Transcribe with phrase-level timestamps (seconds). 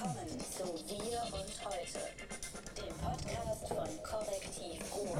[0.00, 2.00] Willkommen zu Wir und Heute,
[2.74, 5.18] dem Podcast von Korrektiv Ruhr.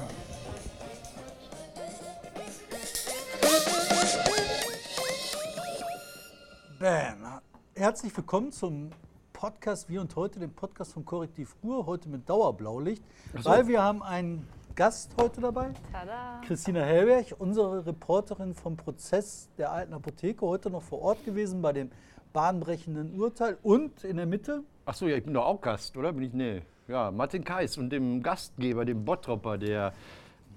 [6.79, 7.41] Bam.
[7.75, 8.89] Herzlich willkommen zum
[9.33, 13.03] Podcast Wir und heute, dem Podcast von Korrektiv Ruhr, heute mit Dauerblaulicht,
[13.33, 16.41] weil wir haben einen Gast heute dabei, Tada.
[16.43, 21.71] Christina Hellberg, unsere Reporterin vom Prozess der alten Apotheke, heute noch vor Ort gewesen bei
[21.71, 21.91] dem
[22.33, 26.11] bahnbrechenden Urteil und in der Mitte Ach so, ja, ich bin doch auch Gast, oder?
[26.13, 26.33] Bin ich?
[26.33, 26.61] Nee.
[26.87, 29.93] Ja, Martin Kais und dem Gastgeber, dem Bottropper, der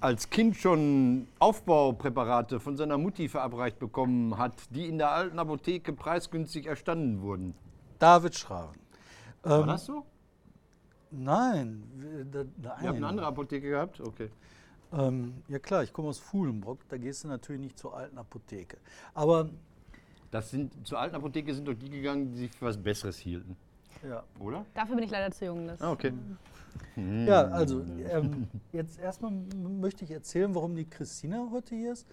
[0.01, 5.93] als Kind schon Aufbaupräparate von seiner Mutti verabreicht bekommen hat, die in der alten Apotheke
[5.93, 7.55] preisgünstig erstanden wurden.
[7.99, 8.81] David Schraven.
[9.43, 10.05] War Ähm, das so?
[11.11, 14.01] Nein, wir- da- Ihr habt eine andere Apotheke gehabt?
[14.01, 14.31] Okay.
[14.93, 18.79] Ähm, ja klar, ich komme aus Fuhlenbrock, da gehst du natürlich nicht zur alten Apotheke.
[19.15, 19.49] Aber
[20.31, 23.57] Das sind, zur alten Apotheke sind doch die gegangen, die sich für was Besseres hielten,
[24.09, 24.65] ja, oder?
[24.75, 25.67] Dafür bin ich leider zu jung.
[25.67, 26.13] Das Ah, okay.
[26.97, 32.07] Ja, also ähm, jetzt erstmal möchte ich erzählen, warum die Christina heute hier ist.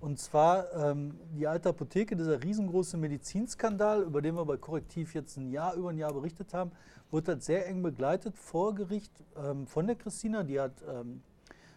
[0.00, 5.36] Und zwar ähm, die alte Apotheke, dieser riesengroße Medizinskandal, über den wir bei Korrektiv jetzt
[5.36, 6.72] ein Jahr, über ein Jahr berichtet haben,
[7.10, 10.42] wurde halt sehr eng begleitet vor Gericht ähm, von der Christina.
[10.42, 11.22] Die hat ähm,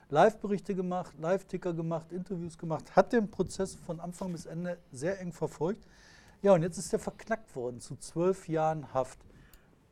[0.09, 5.31] Live-Berichte gemacht, Live-Ticker gemacht, Interviews gemacht, hat den Prozess von Anfang bis Ende sehr eng
[5.31, 5.85] verfolgt.
[6.41, 9.19] Ja, und jetzt ist er verknackt worden zu zwölf Jahren Haft.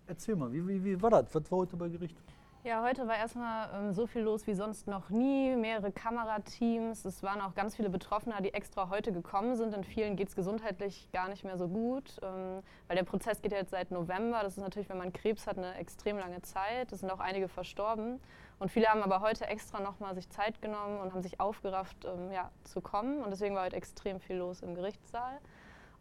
[0.08, 1.34] Erzähl mal, wie, wie, wie war das?
[1.34, 2.18] Was war heute bei Gericht?
[2.66, 5.54] Ja, heute war erstmal ähm, so viel los wie sonst noch nie.
[5.54, 7.04] Mehrere Kamerateams.
[7.04, 9.74] Es waren auch ganz viele Betroffene, die extra heute gekommen sind.
[9.74, 13.52] In vielen geht es gesundheitlich gar nicht mehr so gut, ähm, weil der Prozess geht
[13.52, 14.44] ja jetzt seit November.
[14.44, 16.94] Das ist natürlich, wenn man Krebs hat, eine extrem lange Zeit.
[16.94, 18.22] Es sind auch einige verstorben.
[18.60, 22.32] Und viele haben aber heute extra nochmal sich Zeit genommen und haben sich aufgerafft, ähm,
[22.32, 23.22] ja, zu kommen.
[23.24, 25.40] Und deswegen war heute extrem viel los im Gerichtssaal.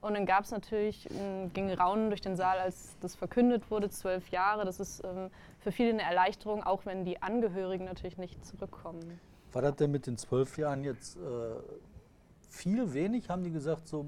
[0.03, 3.89] Und dann gab es natürlich, m, ging Raunen durch den Saal, als das verkündet wurde,
[3.89, 4.64] zwölf Jahre.
[4.64, 9.20] Das ist ähm, für viele eine Erleichterung, auch wenn die Angehörigen natürlich nicht zurückkommen.
[9.52, 11.20] War das denn mit den zwölf Jahren jetzt äh,
[12.51, 13.30] viel, wenig?
[13.30, 14.07] Haben die gesagt, so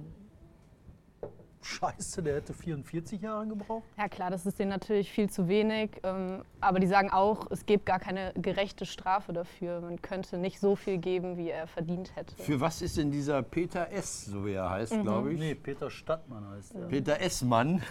[1.64, 3.84] Scheiße, der hätte 44 Jahre gebraucht?
[3.96, 5.90] Ja klar, das ist denen natürlich viel zu wenig.
[6.02, 9.80] Ähm, aber die sagen auch, es gibt gar keine gerechte Strafe dafür.
[9.80, 12.34] Man könnte nicht so viel geben, wie er verdient hätte.
[12.36, 15.38] Für was ist denn dieser Peter S., so wie er heißt, glaube ich?
[15.38, 16.86] Nee, Peter Stadtmann heißt er.
[16.86, 17.82] Peter S-Mann.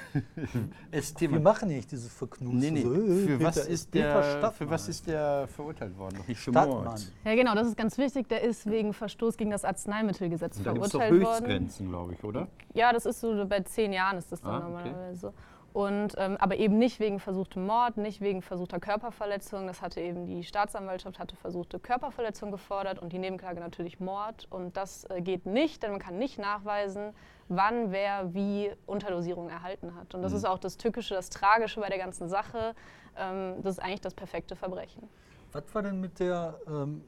[0.91, 2.53] ST Wir machen nicht dieses Verknust.
[2.53, 2.81] Nee, nee.
[2.81, 6.17] Äh, Für, Peter was ist der, für was ist der verurteilt worden?
[6.19, 6.99] Noch nicht Stadtmann.
[7.25, 8.29] Ja genau, das ist ganz wichtig.
[8.29, 11.45] Der ist wegen Verstoß gegen das Arzneimittelgesetz Und da gibt es doch verurteilt worden.
[11.45, 12.47] Höchstgrenzen, glaube ich, oder?
[12.75, 14.67] Ja, das ist so, bei zehn Jahren ist das dann Ah, okay.
[14.89, 15.33] normalerweise.
[15.73, 19.65] Und, ähm, aber eben nicht wegen versuchtem Mord, nicht wegen versuchter Körperverletzung.
[19.65, 24.45] Das hatte eben die Staatsanwaltschaft hatte versuchte Körperverletzung gefordert und die Nebenklage natürlich Mord.
[24.51, 27.15] Und das äh, geht nicht, denn man kann nicht nachweisen,
[27.49, 30.13] wann wer wie Unterdosierung erhalten hat.
[30.13, 30.37] Und das Mhm.
[30.37, 32.75] ist auch das Tückische, das Tragische bei der ganzen Sache.
[33.17, 35.09] Ähm, das ist eigentlich das perfekte Verbrechen.
[35.53, 37.03] Was war denn mit der, ähm,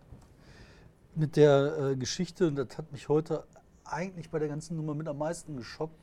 [1.14, 3.44] mit der äh, Geschichte, und das hat mich heute
[3.84, 6.00] eigentlich bei der ganzen Nummer mit am meisten geschockt,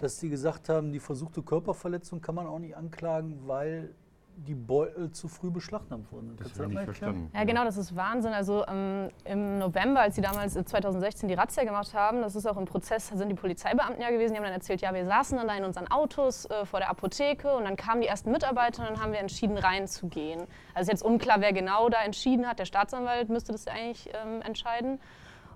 [0.00, 3.94] dass die gesagt haben, die versuchte Körperverletzung kann man auch nicht anklagen, weil
[4.36, 6.36] die Beutel zu früh beschlagnahmt wurden.
[6.36, 7.30] Das Kannst du habe ich nicht verstanden.
[7.32, 8.32] Ja, genau, das ist Wahnsinn.
[8.32, 12.46] Also ähm, im November, als sie damals äh, 2016 die Razzia gemacht haben, das ist
[12.46, 15.38] auch im Prozess, sind die Polizeibeamten ja gewesen, die haben dann erzählt, ja, wir saßen
[15.38, 18.82] dann da in unseren Autos äh, vor der Apotheke und dann kamen die ersten Mitarbeiter
[18.82, 20.40] und dann haben wir entschieden, reinzugehen.
[20.74, 22.58] Also ist jetzt unklar, wer genau da entschieden hat.
[22.58, 24.98] Der Staatsanwalt müsste das eigentlich ähm, entscheiden.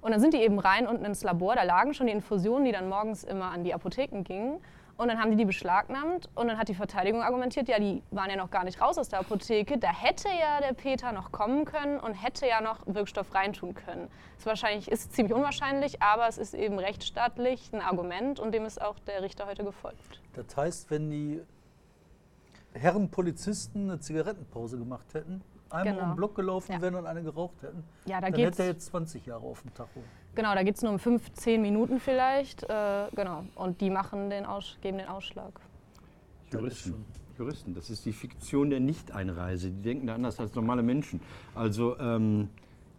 [0.00, 2.72] Und dann sind die eben rein unten ins Labor, da lagen schon die Infusionen, die
[2.72, 4.60] dann morgens immer an die Apotheken gingen.
[4.98, 8.30] Und dann haben die die beschlagnahmt und dann hat die Verteidigung argumentiert, ja, die waren
[8.30, 9.78] ja noch gar nicht raus aus der Apotheke.
[9.78, 14.08] Da hätte ja der Peter noch kommen können und hätte ja noch Wirkstoff reintun können.
[14.38, 18.82] Das wahrscheinlich ist ziemlich unwahrscheinlich, aber es ist eben rechtsstaatlich ein Argument und dem ist
[18.82, 20.20] auch der Richter heute gefolgt.
[20.34, 21.42] Das heißt, wenn die
[22.72, 26.04] Herren Polizisten eine Zigarettenpause gemacht hätten, einmal Genau.
[26.04, 26.80] um den Block gelaufen Ja.
[26.80, 28.58] wären und eine geraucht hätten, Ja, da dann geht's.
[28.58, 30.02] hätte er jetzt 20 Jahre auf dem Tacho.
[30.34, 32.62] Genau, da geht es nur um fünf, zehn Minuten vielleicht.
[32.64, 33.44] Äh, genau.
[33.56, 35.52] Und die machen den Aus, geben den Ausschlag.
[36.52, 37.04] Juristen.
[37.38, 39.70] Juristen, das ist die Fiktion der Nicht-Einreise.
[39.70, 41.20] Die denken da anders als normale Menschen.
[41.54, 42.48] Also ähm,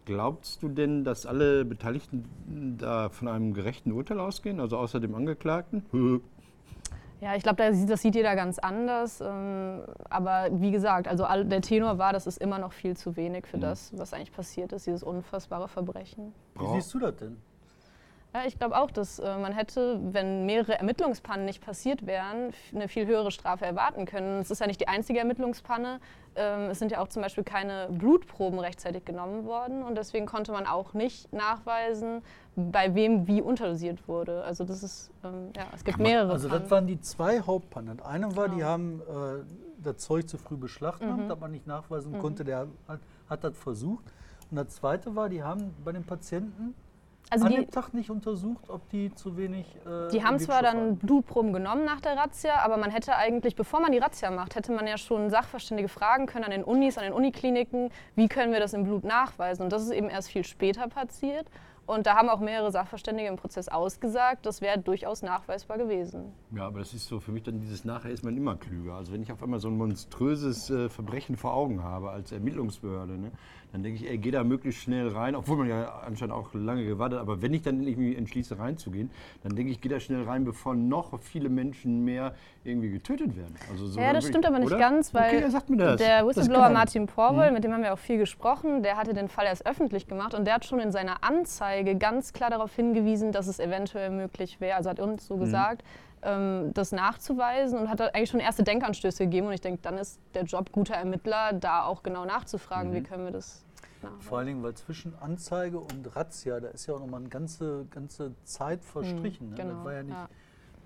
[0.06, 5.14] glaubst du denn, dass alle Beteiligten da von einem gerechten Urteil ausgehen, also außer dem
[5.14, 5.84] Angeklagten?
[7.20, 9.20] Ja, ich glaube, da sieht- das sieht jeder ganz anders.
[9.20, 13.16] Ähm, aber wie gesagt, also all, der Tenor war, das ist immer noch viel zu
[13.16, 16.32] wenig für das, was eigentlich passiert ist, dieses unfassbare Verbrechen.
[16.54, 17.36] Wie siehst du das denn?
[18.32, 22.86] Ja, ich glaube auch, dass äh, man hätte, wenn mehrere Ermittlungspannen nicht passiert wären, eine
[22.86, 24.38] viel höhere Strafe erwarten können.
[24.40, 25.98] Es ist ja nicht die einzige Ermittlungspanne.
[26.36, 30.52] Ähm, es sind ja auch zum Beispiel keine Blutproben rechtzeitig genommen worden und deswegen konnte
[30.52, 32.22] man auch nicht nachweisen,
[32.54, 34.44] bei wem wie unterdosiert wurde.
[34.44, 36.62] Also das ist, ähm, ja, es gibt mehrere Also Pannen.
[36.62, 37.96] das waren die zwei Hauptpannen.
[37.96, 38.66] Das eine war, die Genau.
[38.68, 41.28] haben äh, das Zeug zu früh beschlagnahmt, Mhm.
[41.28, 44.04] das man nicht nachweisen konnte, der hat, hat das versucht.
[44.52, 46.74] Und das zweite war, die haben bei den Patienten
[47.30, 50.62] also an die, dem Tag nicht untersucht, ob die zu wenig äh, Die haben zwar
[50.62, 50.96] dann.
[50.96, 54.72] Blutproben genommen nach der Razzia, aber man hätte eigentlich, bevor man die Razzia macht, hätte
[54.72, 58.60] man ja schon Sachverständige fragen können an den Unis, an den Unikliniken, wie können wir
[58.60, 59.62] das im Blut nachweisen.
[59.62, 61.46] Und das ist eben erst viel später passiert.
[61.90, 66.32] Und da haben auch mehrere Sachverständige im Prozess ausgesagt, das wäre durchaus nachweisbar gewesen.
[66.54, 68.94] Ja, aber das ist so für mich dann dieses Nachher ist man immer klüger.
[68.94, 73.18] Also wenn ich auf einmal so ein monströses äh, Verbrechen vor Augen habe als Ermittlungsbehörde,
[73.18, 73.32] ne,
[73.72, 76.84] dann denke ich, ey, geh da möglichst schnell rein, obwohl man ja anscheinend auch lange
[76.84, 77.22] gewartet hat.
[77.22, 79.10] Aber wenn ich dann endlich mich entschließe reinzugehen,
[79.42, 82.34] dann denke ich, geh da schnell rein, bevor noch viele Menschen mehr
[82.64, 83.54] irgendwie getötet werden.
[83.70, 84.78] Also so Ja, das stimmt aber nicht oder?
[84.78, 86.70] ganz, weil okay, er der Whistleblower er.
[86.70, 90.06] Martin Porwoll, mit dem haben wir auch viel gesprochen, der hatte den Fall erst öffentlich
[90.06, 94.10] gemacht und der hat schon in seiner Anzeige ganz klar darauf hingewiesen, dass es eventuell
[94.10, 98.40] möglich wäre, also hat uns so gesagt, ähm, das nachzuweisen und hat da eigentlich schon
[98.40, 102.24] erste Denkanstöße gegeben und ich denke, dann ist der Job guter Ermittler, da auch genau
[102.26, 103.64] nachzufragen, wie können wir das
[104.02, 104.20] nachweisen.
[104.22, 107.86] Vor allen Dingen, weil zwischen Anzeige und Razzia, da ist ja auch nochmal eine ganze,
[107.90, 109.50] ganze Zeit verstrichen.
[109.50, 109.56] ne?
[109.56, 110.28] genau, Das war ja nicht ja.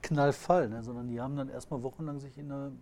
[0.03, 0.83] Knallfall, ne?
[0.85, 2.73] sondern die haben dann erstmal wochenlang sich in eine.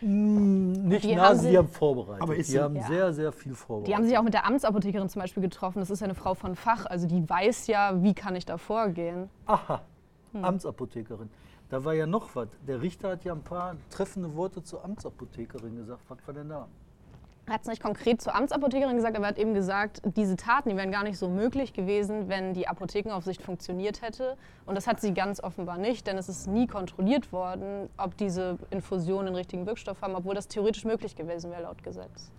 [0.00, 2.22] Mm, Nicht die nah, haben sie sie- haben vorbereitet.
[2.22, 2.82] Aber ist die so- haben Ja.
[2.88, 3.88] sehr, sehr viel vorbereitet.
[3.92, 6.34] Die haben sich auch mit der Amtsapothekerin zum Beispiel getroffen, das ist ja eine Frau
[6.34, 9.28] von Fach, also die weiß ja, wie kann ich da vorgehen.
[9.46, 9.80] Aha,
[10.32, 10.44] Hm.
[10.44, 11.30] Amtsapothekerin.
[11.68, 12.48] Da war ja noch was.
[12.66, 16.02] Der Richter hat ja ein paar treffende Worte zur Amtsapothekerin gesagt.
[16.08, 16.68] Was war denn da?
[17.46, 20.68] Er hat es nicht konkret zur Amtsapothekerin gesagt, aber er hat eben gesagt, diese Taten,
[20.68, 24.36] die wären gar nicht so möglich gewesen, wenn die Apothekenaufsicht funktioniert hätte.
[24.64, 28.58] Und das hat sie ganz offenbar nicht, denn es ist nie kontrolliert worden, ob diese
[28.70, 32.30] Infusionen den richtigen Wirkstoff haben, obwohl das theoretisch möglich gewesen wäre laut Gesetz.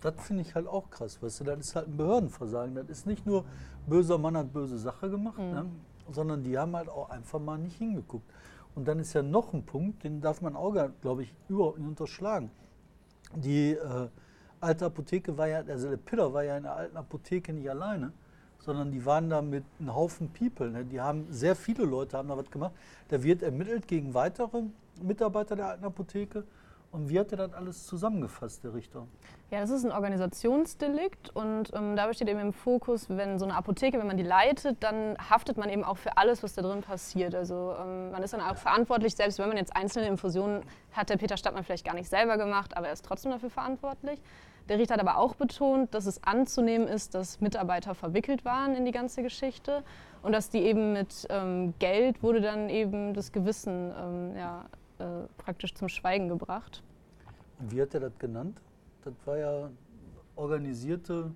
[0.00, 1.22] Das finde ich halt auch krass.
[1.22, 2.74] Weißt du, das ist halt ein Behördenversagen.
[2.74, 3.44] Das ist nicht nur,
[3.86, 5.66] böser Mann hat böse Sache gemacht, ne?
[6.10, 8.28] Sondern die haben halt auch einfach mal nicht hingeguckt.
[8.74, 11.88] Und dann ist ja noch ein Punkt, den darf man auch, glaube ich, überhaupt nicht
[11.88, 12.50] unterschlagen.
[13.34, 14.08] Die äh,
[14.60, 18.12] alte Apotheke war ja, also der Piller war ja in der alten Apotheke nicht alleine,
[18.60, 20.70] sondern die waren da mit einem Haufen People.
[20.70, 20.84] Ne?
[20.84, 22.72] Die haben, sehr viele Leute haben da was gemacht.
[23.08, 24.62] Da wird ermittelt gegen weitere
[25.02, 26.44] Mitarbeiter der alten Apotheke.
[26.92, 29.06] Und wie hat er das alles zusammengefasst, der Richter?
[29.50, 33.54] Ja, das ist ein Organisationsdelikt und ähm, dabei steht eben im Fokus, wenn so eine
[33.54, 36.82] Apotheke, wenn man die leitet, dann haftet man eben auch für alles, was da drin
[36.82, 37.34] passiert.
[37.34, 41.16] Also ähm, man ist dann auch verantwortlich, selbst wenn man jetzt einzelne Infusionen hat, der
[41.16, 44.20] Peter Stadtmann vielleicht gar nicht selber gemacht, aber er ist trotzdem dafür verantwortlich.
[44.68, 48.84] Der Richter hat aber auch betont, dass es anzunehmen ist, dass Mitarbeiter verwickelt waren in
[48.84, 49.82] die ganze Geschichte
[50.22, 54.66] und dass die eben mit ähm, Geld wurde dann eben das Gewissen ähm, ja,
[55.02, 56.82] äh, praktisch zum Schweigen gebracht.
[57.58, 58.60] Und wie hat er das genannt?
[59.04, 59.70] Das war ja
[60.36, 61.30] organisierte.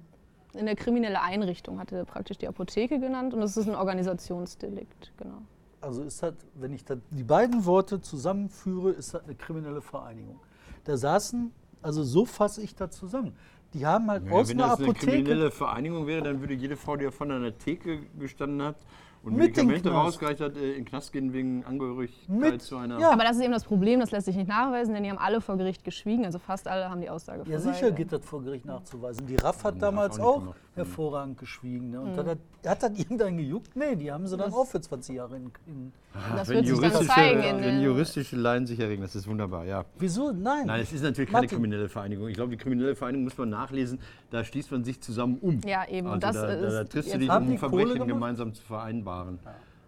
[0.55, 5.13] In der kriminelle Einrichtung hatte er praktisch die Apotheke genannt und das ist ein Organisationsdelikt,
[5.19, 5.43] genau.
[5.81, 10.41] Also ist das, wenn ich das, die beiden Worte zusammenführe, ist das eine kriminelle Vereinigung.
[10.85, 11.53] Da saßen,
[11.83, 13.37] also so fasse ich das zusammen.
[13.75, 15.13] Die haben halt Ja, aus wenn einer das eine Apotheke.
[15.13, 18.77] kriminelle Vereinigung wäre, dann würde jede Frau, die von einer Theke gestanden hat
[19.27, 20.07] und Mit Medikamente Knast.
[20.07, 22.99] rausgereicht hat, äh, in den Knast gehen wegen Angehörigkeit Mit- zu einer.
[23.01, 23.11] ja.
[23.11, 25.41] Aber das ist eben das Problem, das lässt sich nicht nachweisen, denn die haben alle
[25.41, 28.65] vor Gericht geschwiegen, also fast alle haben die Aussage Ja, sicher geht das vor Gericht
[28.65, 29.27] nachzuweisen.
[29.27, 30.55] Die RAF hat damals auch auch.
[30.77, 31.91] Hervorragend geschwiegen.
[31.91, 32.01] Ne?
[32.01, 32.17] Und Mhm.
[32.17, 33.75] dann hat, hat das irgendein gejuckt?
[33.75, 35.51] Nee, die haben sie dann auch für 20 Jahre in.
[35.67, 35.93] in
[36.37, 39.27] Das wenn wird sich dann juristische, zeigen wenn den- juristische Laien sich erregen, das ist
[39.27, 39.85] wunderbar, ja.
[39.99, 40.33] wieso?
[40.33, 40.67] Nein.
[40.67, 41.59] Nein, es ist natürlich keine Martin.
[41.59, 42.29] kriminelle Vereinigung.
[42.29, 43.99] Ich glaube, die kriminelle Vereinigung muss man nachlesen,
[44.31, 45.61] da schließt man sich zusammen um.
[45.67, 46.07] Ja, eben.
[46.09, 49.39] Also das da, da, da triffst du dich, um Verbrechen gemeinsam zu vereinbaren.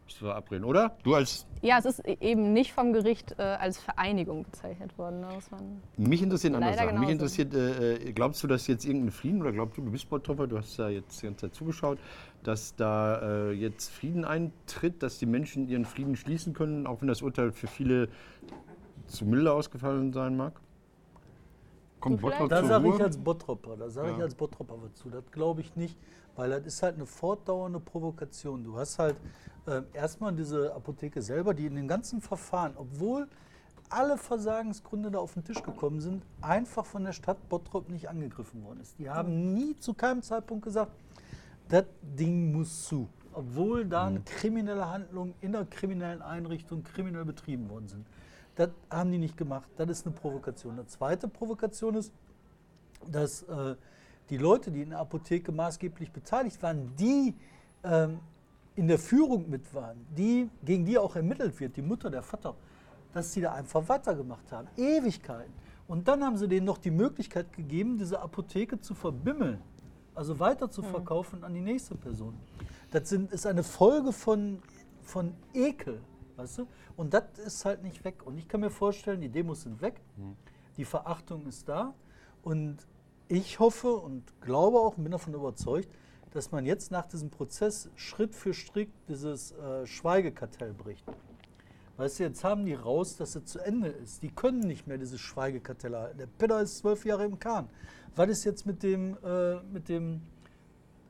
[0.09, 0.97] Zu verabreden, oder?
[1.03, 1.47] Du als.
[1.61, 5.21] Ja, es ist eben nicht vom Gericht äh, als Vereinigung bezeichnet worden.
[5.21, 5.29] Ne?
[5.99, 6.87] Mich interessieren andere Sachen.
[6.99, 7.13] Mich genauso.
[7.13, 10.47] interessiert, äh, äh, glaubst du, dass jetzt irgendein Frieden, oder glaubst du, du bist Bottropper,
[10.47, 11.99] du hast da jetzt die ganze Zeit zugeschaut,
[12.43, 17.09] dass da äh, jetzt Frieden eintritt, dass die Menschen ihren Frieden schließen können, auch wenn
[17.09, 18.09] das Urteil für viele
[19.07, 20.59] zu milde ausgefallen sein mag?
[22.01, 22.21] Kommt?
[22.21, 24.25] Bottrop Da sage ich als Bottropper, da sage ich Ja.
[24.25, 25.11] als Bottropper was zu.
[25.11, 25.99] Das glaube ich nicht,
[26.37, 28.63] weil das ist halt eine fortdauernde Provokation.
[28.65, 29.17] Du hast halt
[29.69, 33.29] ähm, erstmal diese Apotheke selber, die in den ganzen Verfahren, obwohl
[33.91, 38.65] alle Versagensgründe da auf den Tisch gekommen sind, einfach von der Stadt Bottrop nicht angegriffen
[38.65, 38.99] worden ist.
[38.99, 40.93] Die haben nie zu keinem Zeitpunkt gesagt,
[41.69, 43.09] das Ding muss zu.
[43.33, 48.07] Obwohl da eine kriminelle Handlung in einer kriminellen Einrichtung kriminell betrieben worden sind.
[48.57, 49.69] Das haben die nicht gemacht.
[49.77, 50.73] Das ist eine Provokation.
[50.73, 52.13] Eine zweite Provokation ist,
[53.07, 53.77] dass äh,
[54.31, 57.35] die Leute, die in der Apotheke maßgeblich beteiligt waren, die
[57.85, 58.19] ähm,
[58.79, 62.55] in der Führung mit waren, die, gegen die auch ermittelt wird, die Mutter, der Vater,
[63.13, 64.69] dass sie da einfach weitergemacht haben.
[64.77, 65.53] Ewigkeiten.
[65.89, 69.61] Und dann haben sie denen noch die Möglichkeit gegeben, diese Apotheke zu verbimmeln,
[70.15, 72.35] also weiter zu verkaufen an die nächste Person.
[72.93, 74.63] Das sind, ist eine Folge von,
[75.03, 76.01] von Ekel,
[76.37, 76.69] weißt du?
[76.97, 78.25] Und das ist halt nicht weg.
[78.25, 80.01] Und ich kann mir vorstellen, die Demos sind weg,
[80.77, 81.95] die Verachtung ist da.
[82.45, 82.87] Und
[83.27, 85.89] ich hoffe und glaube auch und bin davon überzeugt,
[86.33, 91.05] dass man jetzt nach diesem Prozess Schritt für Schritt dieses äh, Schweigekartell bricht.
[91.97, 94.23] Weißt du, jetzt haben die raus, dass es zu Ende ist.
[94.23, 96.19] Die können nicht mehr dieses Schweigekartell halten.
[96.19, 97.69] Der Peter ist zwölf Jahre im Kahn.
[98.15, 100.23] Was ist jetzt mit dem, äh, mit dem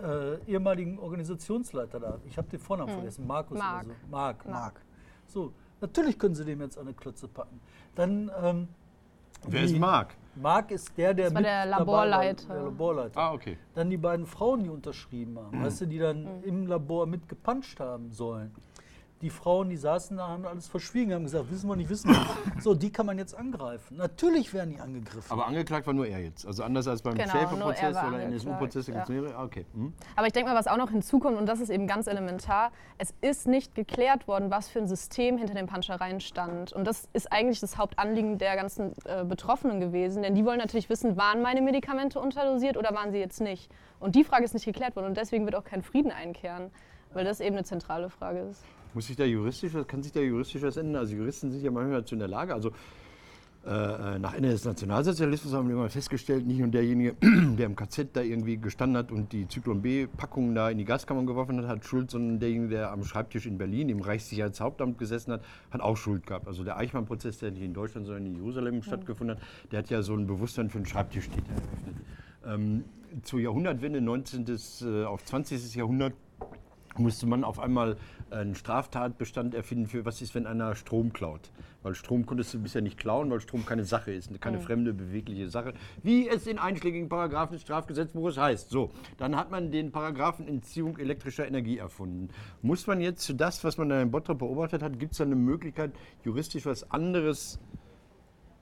[0.00, 2.20] äh, ehemaligen Organisationsleiter da?
[2.26, 3.26] Ich habe den Vornamen vergessen.
[3.26, 3.84] Markus Mark.
[3.84, 4.10] oder so.
[4.10, 4.48] Mark, Mark.
[4.48, 4.80] Mark.
[5.26, 7.60] So, natürlich können sie dem jetzt an eine Klötze packen.
[7.94, 8.68] Dann, ähm,
[9.46, 10.16] Wer ist Mark?
[10.40, 12.54] Mark ist der, der Das war mit der dabei war, Laborleiter.
[12.54, 13.20] Der Laborleiter.
[13.20, 13.58] Ah, okay.
[13.74, 17.80] Dann die beiden Frauen, die unterschrieben haben, weißt du, die dann im Labor mit gepanscht
[17.80, 18.54] haben sollen.
[19.20, 22.18] Die Frauen, die saßen da, haben alles verschwiegen, haben gesagt, wissen wir nicht, wissen wir
[22.18, 22.62] nicht.
[22.62, 23.96] So, die kann man jetzt angreifen.
[23.96, 25.30] Natürlich werden die angegriffen.
[25.30, 26.46] Aber angeklagt war nur er jetzt.
[26.46, 28.94] Also anders als beim Genau, er Schäfer-Prozess oder NSU-Prozess, ja.
[28.94, 29.36] gibt es mehrere.
[29.36, 29.66] Ah, okay.
[29.74, 29.92] Hm.
[30.14, 33.12] Aber ich denke mal, was auch noch hinzukommt, und das ist eben ganz elementar, es
[33.20, 36.72] ist nicht geklärt worden, was für ein System hinter den Panschereien stand.
[36.72, 40.22] Und das ist eigentlich das Hauptanliegen der ganzen äh, Betroffenen gewesen.
[40.22, 43.70] Denn die wollen natürlich wissen, waren meine Medikamente unterdosiert oder waren sie jetzt nicht?
[43.98, 46.70] Und die Frage ist nicht geklärt worden und deswegen wird auch kein Frieden einkehren,
[47.12, 48.62] weil das eben eine zentrale Frage ist.
[48.94, 50.96] Muss sich da juristisch, kann sich da juristisch was ändern?
[50.96, 52.54] Also Juristen sind ja manchmal dazu in der Lage.
[52.54, 52.72] Also
[53.66, 57.76] äh, äh, nach Ende des Nationalsozialismus haben wir mal festgestellt, nicht nur derjenige, der im
[57.76, 61.66] KZ da irgendwie gestanden hat und die Zyklon B-Packungen da in die Gaskammern geworfen hat,
[61.66, 65.96] hat Schuld, sondern derjenige, der am Schreibtisch in Berlin im Reichssicherheitshauptamt gesessen hat, hat auch
[65.96, 66.46] Schuld gehabt.
[66.46, 70.02] Also der Eichmann-Prozess, der nicht in Deutschland, sondern in Jerusalem stattgefunden hat, der hat ja
[70.02, 71.96] so ein Bewusstsein für einen Schreibtischtäter eröffnet.
[72.46, 72.84] Ähm,
[73.22, 74.46] zur Jahrhundertwende, 19.
[74.82, 75.74] äh, auf 20.
[75.74, 76.14] Jahrhundert,
[76.96, 77.96] musste man auf einmal
[78.30, 81.50] einen Straftatbestand erfinden für was ist, wenn einer Strom klaut.
[81.82, 85.48] Weil Strom konntest du bisher nicht klauen, weil Strom keine Sache ist, keine fremde, bewegliche
[85.48, 88.70] Sache, wie es in einschlägigen Paragraphen des Strafgesetzbuches heißt.
[88.70, 92.28] So, dann hat man den Paragraphen Entziehung elektrischer Energie erfunden.
[92.62, 95.24] Muss man jetzt für das, was man da in Bottrop beobachtet hat, gibt es da
[95.24, 95.92] eine Möglichkeit,
[96.24, 97.60] juristisch was anderes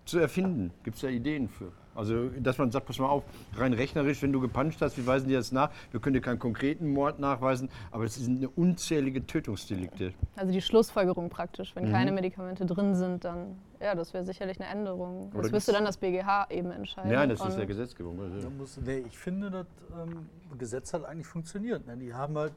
[0.04, 0.72] zu erfinden?
[0.84, 1.72] Gibt es da Ideen für?
[1.96, 3.24] Also, dass man sagt, pass mal auf,
[3.56, 5.70] rein rechnerisch, wenn du gepanscht hast, wir weisen dir das nach.
[5.90, 10.12] Wir können dir keinen konkreten Mord nachweisen, aber es sind eine unzählige Tötungsdelikte.
[10.36, 11.74] Also die Schlussfolgerung praktisch.
[11.74, 15.30] Wenn keine Medikamente drin sind, dann, ja, das wäre sicherlich eine Änderung.
[15.32, 17.10] Oder Das müsste dann das BGH eben entscheiden.
[17.10, 18.20] Nein, das ist ja Gesetzgebung.
[18.20, 19.66] Also, Da muss, nee, ich finde, das
[20.00, 20.26] ähm,
[20.58, 21.86] Gesetz hat eigentlich funktioniert.
[21.86, 21.96] Ne?
[21.96, 22.54] Die haben halt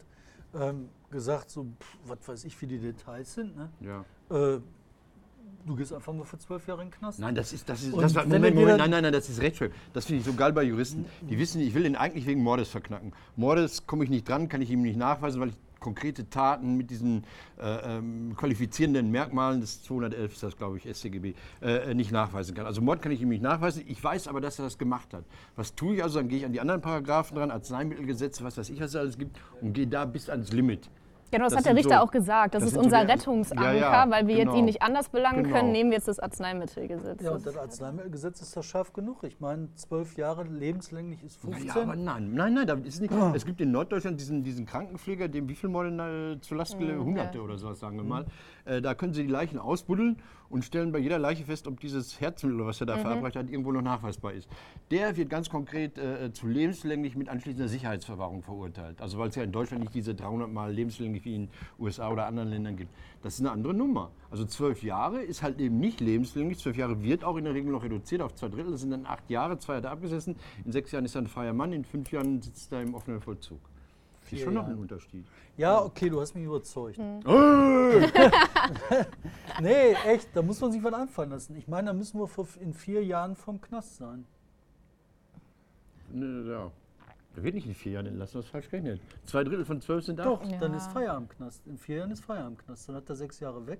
[0.54, 3.56] ähm, gesagt, so, pff, was weiß ich, wie die Details sind.
[3.56, 3.70] Ne?
[3.82, 4.06] ja.
[4.36, 4.60] Äh,
[5.66, 7.20] du gehst einfach mal für zwölf Jahre in den Knast.
[7.20, 9.76] Nein, das ist, das ist, das Moment, Moment, dann- nein, nein, nein, das ist Rechtschreibung.
[9.94, 11.06] Das finde ich so geil bei Juristen.
[11.22, 13.14] Die wissen, ich will ihn eigentlich wegen Mordes verknacken.
[13.36, 16.90] Mordes komme ich nicht dran, kann ich ihm nicht nachweisen, weil ich konkrete Taten mit
[16.90, 17.24] diesen
[17.58, 22.66] äh, ähm, qualifizierenden Merkmalen des 211 ist das, glaube ich, StGB, äh, nicht nachweisen kann.
[22.66, 23.84] Also Mord kann ich ihm nicht nachweisen.
[23.88, 25.24] Ich weiß aber, dass er das gemacht hat.
[25.56, 26.20] Was tue ich also?
[26.20, 29.18] Dann gehe ich an die anderen Paragraphen dran, Arzneimittelgesetze, was weiß ich, was es alles
[29.18, 30.90] gibt, und gehe da bis ans Limit.
[31.32, 32.56] Genau, das, Das hat der Richter so- auch gesagt.
[32.56, 34.58] Das, das ist unser Rettungsanker, Ja, ja, weil wir jetzt genau.
[34.58, 35.56] ihn nicht anders belangen Genau.
[35.56, 37.22] können, nehmen wir jetzt das Arzneimittelgesetz.
[37.22, 39.24] Ja, und das Arzneimittelgesetz ist doch scharf genug.
[39.24, 41.68] Ich meine, zwölf Jahre lebenslänglich ist 15.
[41.68, 43.14] Ja, aber nein, nein, nein, da ist nicht.
[43.34, 45.90] Es gibt in Norddeutschland diesen, diesen Krankenpfleger, dem wie viel Morde
[46.38, 47.00] äh, zur Last gelegt?
[47.00, 47.44] Hunderte ja.
[47.44, 48.26] oder sowas, sagen wir mal.
[48.66, 50.18] Äh, da können sie die Leichen ausbuddeln
[50.50, 53.72] und stellen bei jeder Leiche fest, ob dieses Herzmittel, was er da verabreicht hat, irgendwo
[53.72, 54.50] noch nachweisbar ist.
[54.90, 59.02] Der wird ganz konkret äh, zu lebenslänglich mit anschließender Sicherheitsverwahrung verurteilt.
[59.02, 61.50] Also weil es ja in Deutschland nicht diese 300 Mal lebenslänglich wie in
[61.80, 62.92] USA oder anderen Ländern gibt.
[63.22, 64.12] Das ist eine andere Nummer.
[64.32, 66.60] Also zwölf Jahre ist halt eben nicht lebenslänglich.
[66.60, 68.72] Zwölf Jahre wird auch in der Regel noch reduziert auf zwei Drittel.
[68.72, 69.58] Das sind dann acht Jahre.
[69.60, 70.36] Zwei hat er abgesessen.
[70.66, 71.74] In sechs Jahren ist er ein freier Mann.
[71.74, 73.60] In fünf Jahren sitzt er im offenen Vollzug.
[74.22, 74.78] Ist Vier schon noch ein.
[74.78, 75.26] Unterschied.
[75.58, 76.98] Ja, okay, du hast mich überzeugt.
[76.98, 77.20] Hm.
[79.62, 81.56] nee, echt, da muss man sich was einfallen lassen.
[81.58, 82.30] Ich meine, da müssen wir
[82.62, 84.26] in vier Jahren vom Knast sein.
[86.12, 86.72] Ne, ja.
[87.36, 89.02] Er wird nicht in vier Jahren entlassen, das ist falsch gerechnet.
[89.26, 90.62] Zwei Drittel von zwölf sind Doch, acht.
[90.62, 90.78] dann Ja.
[90.78, 91.66] ist Feierabendknast.
[91.68, 92.90] In vier Jahren ist Feierabendknast.
[92.90, 93.80] Dann hat er sechs Jahre weg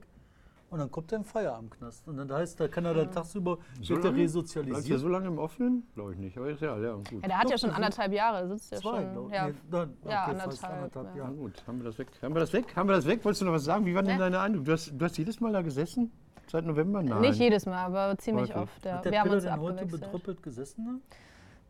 [0.70, 2.08] und dann kommt er im Feierabendknast.
[2.08, 4.02] Und dann heißt, da kann er dann tagsüber So wird er lange?
[4.02, 5.00] Bleibt er resozialisiert.
[5.00, 5.88] so lange im Offenen?
[5.96, 6.38] Glaube ich nicht.
[6.38, 7.12] Aber ist ja, ja gut.
[7.12, 9.32] Ja, der hat Doch, ja schon anderthalb Jahre, sitzt ja Zwei, schon.
[9.34, 9.48] Ja.
[9.48, 11.30] nee, dann, Ja, okay, anderthalb, anderthalb ja.
[11.30, 12.08] Gut, haben wir das weg?
[12.22, 12.76] Haben wir das weg?
[12.76, 13.26] Haben wir das weg?
[13.26, 13.86] Wolltest du noch was sagen?
[13.86, 14.66] Wie war denn deine Eindruck?
[14.66, 16.12] Du hast, du hast jedes Mal da gesessen?
[16.48, 17.04] Seit November?
[17.04, 17.22] Nein.
[17.22, 18.56] Nicht jedes Mal, aber ziemlich Häufig.
[18.56, 18.86] oft.
[18.86, 18.98] Ja.
[18.98, 20.84] Hat der Wir haben Peter uns denn heute betrüppelt gesessen?
[20.86, 21.00] Ne?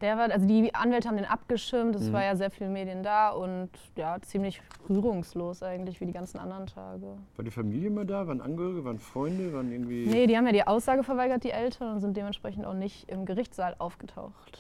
[0.02, 2.02] Der war, also die Anwälte haben den abgeschirmt, Mhm.
[2.02, 6.38] es war ja sehr viel Medien da und ja, ziemlich rührungslos eigentlich wie die ganzen
[6.40, 7.18] anderen Tage.
[7.36, 8.26] War die Familie mal da?
[8.28, 8.86] Waren Angehörige?
[8.86, 9.52] Waren Freunde?
[9.54, 10.06] Waren irgendwie.
[10.08, 13.26] Nee, die haben ja die Aussage verweigert, die Eltern, und sind dementsprechend auch nicht im
[13.26, 14.60] Gerichtssaal aufgetaucht.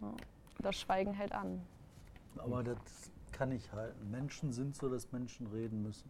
[0.00, 0.08] Ja.
[0.60, 1.62] Das Schweigen hält an.
[2.38, 2.76] Aber das,
[3.32, 4.10] kann ich halten.
[4.10, 6.08] Menschen sind so, dass Menschen reden müssen.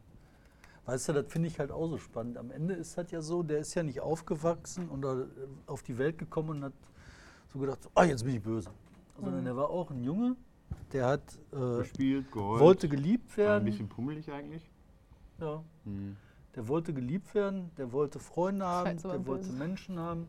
[0.87, 2.37] Weißt du, das finde ich halt auch so spannend.
[2.37, 5.27] Am Ende ist das ja so, der ist ja nicht aufgewachsen und äh,
[5.67, 6.73] auf die Welt gekommen und hat
[7.53, 8.71] so gedacht, ah, jetzt bin ich böse.
[9.21, 10.37] Sondern er war auch ein Junge,
[10.93, 12.61] der hat, äh, Gespielt, geholt.
[12.61, 13.65] wollte geliebt War ein werden.
[13.65, 14.69] bisschen pummelig eigentlich.
[15.41, 15.63] Ja.
[15.85, 16.17] Hm.
[16.55, 19.51] Der wollte geliebt werden, der wollte Freunde haben, der wollte.
[19.53, 20.29] Menschen haben.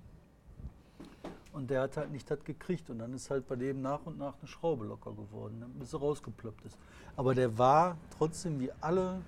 [1.52, 2.90] Und der hat halt nicht das gekriegt.
[2.90, 5.94] Und dann ist halt bei dem nach und nach eine Schraube locker geworden, ne, bis
[5.94, 6.78] er rausgeploppt ist.
[7.16, 9.22] Aber der war trotzdem wie alle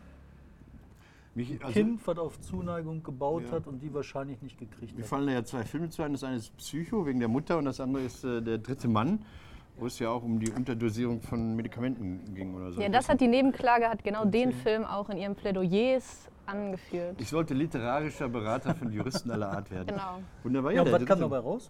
[1.36, 3.52] Mich, also, Kind, was auf Zuneigung gebaut Ja.
[3.52, 5.10] hat und die wahrscheinlich nicht gekriegt Mir hat.
[5.10, 6.14] fallen da ja zwei Filme zu ein.
[6.14, 9.20] Das eine ist Psycho wegen der Mutter und das andere ist äh, Der dritte Mann,
[9.78, 12.82] wo es ja auch um die Unterdosierung von Medikamenten ging oder so.
[12.82, 14.54] Ja, das hat die Nebenklage, hat genau den.
[14.54, 17.20] Film auch in ihren Plädoyers angeführt.
[17.20, 19.88] ich sollte literarischer Berater von Juristen aller Art werden.
[19.88, 20.20] Genau.
[20.44, 20.72] Wunderbar.
[20.72, 21.70] Ja, und der was kam dabei raus?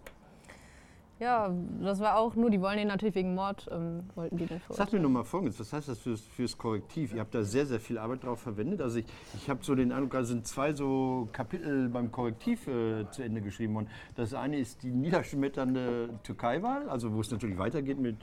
[1.18, 4.58] Ja, das war auch nur, die wollen den natürlich wegen Mord, ähm, wollten die den
[4.58, 5.02] Sag mir verurteilen.
[5.02, 7.14] noch mal Folgendes, was heißt das fürs, fürs Korrektiv?
[7.14, 8.82] Ihr habt da sehr, sehr viel Arbeit drauf verwendet.
[8.82, 13.10] Also ich, ich habe so den Eindruck, da sind zwei so Kapitel beim Korrektiv äh,
[13.10, 13.88] zu Ende geschrieben worden.
[14.14, 18.16] Das eine ist die niederschmetternde Türkei-Wahl, also wo es natürlich weitergeht mit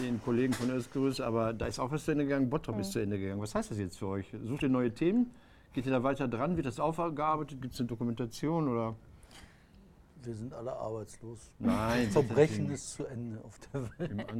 [0.00, 2.98] den Kollegen von Özgürüz, aber da ist auch was zu Ende gegangen, Bottrop ist zu
[2.98, 3.40] Ende gegangen.
[3.40, 4.26] Was heißt das jetzt für euch?
[4.42, 5.30] Sucht ihr neue Themen?
[5.74, 6.56] Geht ihr da weiter dran?
[6.56, 7.62] Wird das aufgearbeitet?
[7.62, 8.96] Gibt es eine Dokumentation oder?
[10.24, 11.50] Wir sind alle arbeitslos.
[11.58, 12.10] Nein.
[12.12, 14.34] Verbrechen ist zu Ende auf der Welt.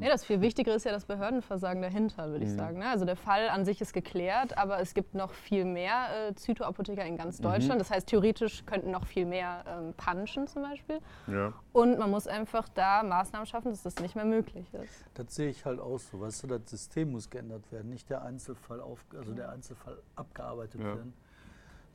[0.00, 2.50] Nee, das viel Wichtigere ist ja das Behördenversagen dahinter, würde Mhm.
[2.50, 2.78] ich sagen.
[2.78, 2.88] ne?
[2.88, 7.04] Also der Fall an sich ist geklärt, aber es gibt noch viel mehr äh, Zytoapotheker
[7.04, 7.18] in Mhm.
[7.18, 7.80] ganz Deutschland.
[7.80, 10.98] Das heißt, theoretisch könnten noch viel mehr ähm, punchen zum Beispiel.
[11.28, 11.52] Ja.
[11.72, 15.04] Und man muss einfach da Maßnahmen schaffen, dass das nicht mehr möglich ist.
[15.14, 16.20] Das sehe ich halt auch so.
[16.20, 20.80] Weißt du, das System muss geändert werden, nicht der Einzelfall, auf, also der Einzelfall abgearbeitet
[20.80, 20.86] Ja.
[20.96, 21.12] werden.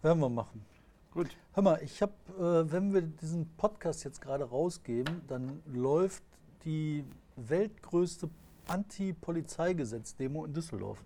[0.01, 0.63] Werden wir machen.
[1.11, 1.29] Gut.
[1.53, 6.23] Hör mal, ich habe, äh, wenn wir diesen Podcast jetzt gerade rausgeben, dann läuft
[6.65, 7.03] die
[7.35, 8.29] weltgrößte
[8.67, 11.03] Anti-Polizeigesetz-Demo in Düsseldorf.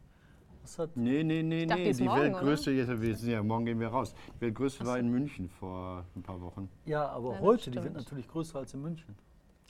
[0.64, 1.94] Was hat Nee, nee, nee, dachte, die nee.
[1.94, 4.14] Die morgen, weltgrößte, jetzt, wir sind ja, morgen gehen wir raus.
[4.36, 6.70] Die weltgrößte war in München vor ein paar Wochen.
[6.86, 7.98] ja, aber Ja, heute, die wird stimmt.
[7.98, 9.16] natürlich größer als in München.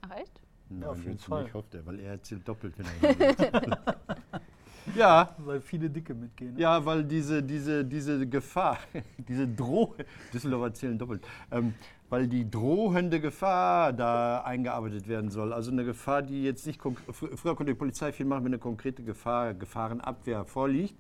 [0.01, 0.41] Ach echt?
[0.69, 1.43] Nein, auf jeden Fall.
[1.43, 2.85] nicht, hofft er, weil er erzählt doppelt, wenn
[3.19, 4.10] er.
[4.95, 6.53] Ja, Weil viele Dicke mitgehen.
[6.55, 6.59] ne?
[6.61, 8.77] ja, weil diese, diese, diese Gefahr,
[9.17, 9.95] diese Droh,
[10.33, 11.73] Düsseldorfer erzählen doppelt, ähm,
[12.09, 15.53] weil die drohende Gefahr da eingearbeitet werden soll.
[15.53, 18.59] Also eine Gefahr, die jetzt nicht, fr- früher konnte die Polizei viel machen, wenn eine
[18.59, 20.95] konkrete Gefahr, Gefahrenabwehr vorliegt.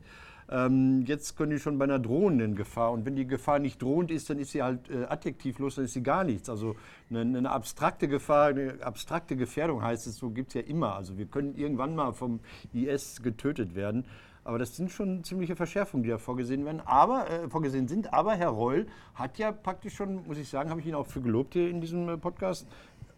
[0.51, 2.91] Ähm, jetzt können die schon bei einer drohenden Gefahr.
[2.91, 5.93] Und wenn die Gefahr nicht drohend ist, dann ist sie halt äh, adjektivlos, dann ist
[5.93, 6.49] sie gar nichts.
[6.49, 6.75] Also
[7.09, 10.95] eine, eine abstrakte Gefahr, eine abstrakte Gefährdung heißt es, so gibt es ja immer.
[10.95, 12.41] Also wir können irgendwann mal vom
[12.73, 14.05] IS getötet werden.
[14.43, 16.81] Aber das sind schon ziemliche Verschärfungen, die da vorgesehen werden.
[16.83, 18.13] Aber äh, vorgesehen sind.
[18.13, 21.21] Aber Herr Reul hat ja praktisch schon, muss ich sagen, habe ich ihn auch für
[21.21, 22.67] gelobt hier in diesem äh, Podcast,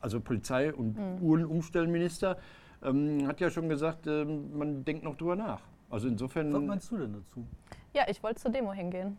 [0.01, 2.37] also Polizei- und Uhrenumstellenminister,
[2.83, 5.61] ähm, hat ja schon gesagt, ähm, man denkt noch drüber nach.
[5.93, 6.51] Also insofern.
[6.51, 7.45] Was meinst du denn dazu?
[7.93, 9.15] Ja, ich wollte zur Demo hingehen.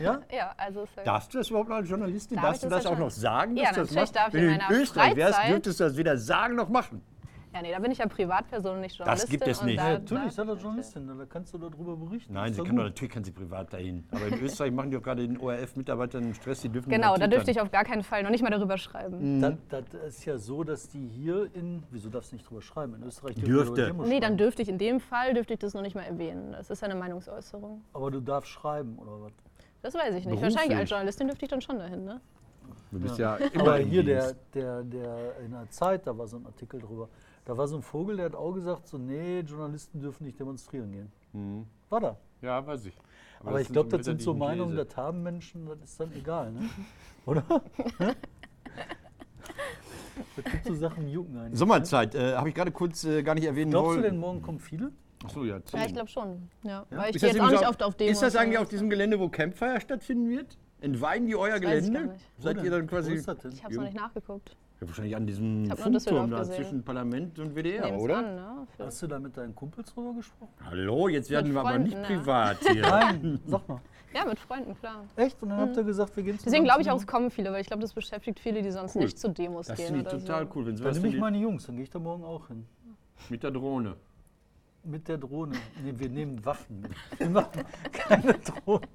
[0.00, 0.22] Ja?
[0.34, 2.36] Ja, also Darfst du das überhaupt noch als Journalistin?
[2.36, 4.16] Darf Darfst du das das auch noch sagen, Ja, das natürlich machst?
[4.16, 6.70] darf ich Wenn in du in meiner Österreich wärst, dürftest du das weder sagen noch
[6.70, 7.02] machen.
[7.56, 9.30] Ja, nee, da bin ich ja Privatperson, nicht Journalistin.
[9.30, 9.78] gibt es nicht.
[9.78, 12.32] Da, Ja, natürlich, da, sei doch Journalistin, da kannst du darüber berichten.
[12.32, 14.04] Nein, Ist sie kann doch, natürlich kann sie privat dahin.
[14.10, 17.26] Aber in Österreich machen die doch gerade den ORF-Mitarbeitern einen Stress, die dürfen Genau, da
[17.26, 19.40] dürfte ich auf gar keinen Fall noch nicht mal darüber schreiben.
[19.40, 21.82] Das, das ist ja so, dass die hier in.
[21.90, 22.94] Wieso darfst du nicht drüber schreiben?
[22.94, 23.94] In Österreich dürfen Dürfte.
[24.06, 26.52] Nee, dann dürfte ich in dem Fall, dürfte ich das noch nicht mal erwähnen.
[26.52, 27.82] Das ist ja eine Meinungsäußerung.
[27.92, 29.32] Aber du darfst schreiben, oder was?
[29.82, 30.24] Das weiß ich nicht.
[30.26, 30.54] Beruflich.
[30.54, 32.20] Wahrscheinlich als Journalistin dürfte ich dann schon dahin, ne?
[32.90, 36.26] Du bist ja, immer Aber im hier der, der, der in der Zeit, da war
[36.26, 37.08] so ein Artikel drüber.
[37.46, 40.90] Da war so ein Vogel, der hat auch gesagt, so, nee, Journalisten dürfen nicht demonstrieren
[40.90, 41.12] gehen.
[41.32, 41.66] Mhm.
[41.88, 42.16] War da.
[42.42, 42.98] Ja, weiß ich.
[43.40, 46.12] Aber, das ich glaube, so das sind so Meinungen, das haben Menschen, das ist dann
[46.12, 46.68] egal, ne?
[47.26, 47.44] Oder?
[50.38, 51.54] Es gibt so Sachen, die jucken einen.
[51.54, 54.02] Sommerzeit, äh, habe ich gerade kurz äh, gar nicht erwähnen Glaubst du wollen.
[54.02, 54.90] denn, morgen kommen viele?
[55.24, 55.80] Achso, ja, zehn.
[55.80, 56.48] Ja, ich glaube schon.
[56.62, 56.86] Ja.
[56.90, 56.98] Ja?
[56.98, 58.12] Weil ich Ist gehe das jetzt auch nicht oft auf Demos.
[58.12, 60.56] Ist das eigentlich auf diesem Gelände, wo Campfire stattfinden wird?
[60.80, 62.12] Entweihen die euer weiß ich gar Gelände?
[62.14, 62.24] nicht.
[62.38, 63.44] Seid ihr dann quasi das?
[63.44, 64.56] Ich habe es noch nicht nachgeguckt.
[64.80, 66.54] Ja, wahrscheinlich an diesem Funkturm da gesehen.
[66.56, 68.18] zwischen Parlament und WDR, Nehm's oder?
[68.18, 68.66] An, ne?
[68.78, 70.52] Hast du da mit deinen Kumpels drüber gesprochen?
[70.64, 72.18] Hallo, jetzt werden Mit wir aber nicht Freunden, ne?
[72.18, 72.82] privat hier.
[72.88, 73.80] Nein, sag mal.
[74.14, 75.04] Ja, mit Freunden, klar.
[75.16, 75.42] Echt?
[75.42, 77.30] Und dann habt ihr gesagt, wir gehen zusammen Deswegen glaube ich zu auch, es kommen
[77.30, 79.02] viele, weil ich glaube, das beschäftigt viele, die sonst Cool.
[79.04, 79.86] nicht zu Demos Das gehen.
[79.86, 80.50] finde ich oder total so.
[80.54, 82.64] cool, wenn Dann nehme ich meine Jungs, dann gehe ich da morgen auch hin.
[83.28, 83.94] mit der Drohne.
[84.88, 85.56] Mit der Drohne.
[85.82, 86.92] Nee, wir nehmen Waffen mit.
[87.18, 88.86] Wir machen keine Drohne.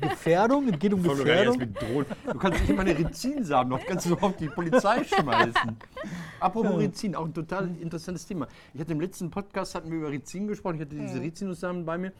[0.00, 0.68] Gefährdung?
[0.68, 1.58] Es geht um Gefährdung.
[1.58, 2.06] mit Drohnen.
[2.24, 5.76] Du kannst nicht mal eine Rizinsamen noch, kannst du auf die Polizei schmeißen.
[6.38, 8.46] Apropos Rizin, auch ein total interessantes Thema.
[8.74, 10.76] Ich hatte im letzten Podcast hatten wir über Rizin gesprochen.
[10.76, 12.12] Ich hatte diese Rizinussamen bei mir.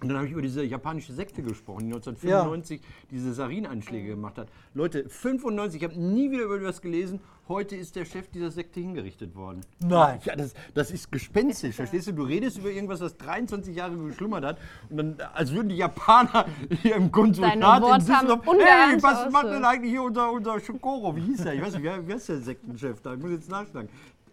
[0.00, 2.80] Und dann habe ich über diese japanische Sekte gesprochen, die 1995
[3.10, 4.48] diese Sarin-Anschläge gemacht hat.
[4.74, 7.20] Leute, 95, ich habe nie wieder über das gelesen.
[7.48, 9.62] Heute ist der Chef dieser Sekte hingerichtet worden.
[9.80, 10.20] Nein.
[10.24, 12.12] Ja, das, das ist gespenstisch, verstehst du?
[12.12, 14.58] Du redest über irgendwas, das 23 Jahre geschlummert hat.
[14.88, 16.46] Und dann, als würden die Japaner
[16.82, 21.16] hier im Konsulat in Düsseldorf, hey, was macht denn eigentlich hier unser, unser Shokoro?
[21.16, 21.54] Wie hieß der?
[21.54, 23.14] Ich weiß nicht, wer, wer ist der Sektenchef da?
[23.14, 23.88] Ich muss jetzt nachschlagen.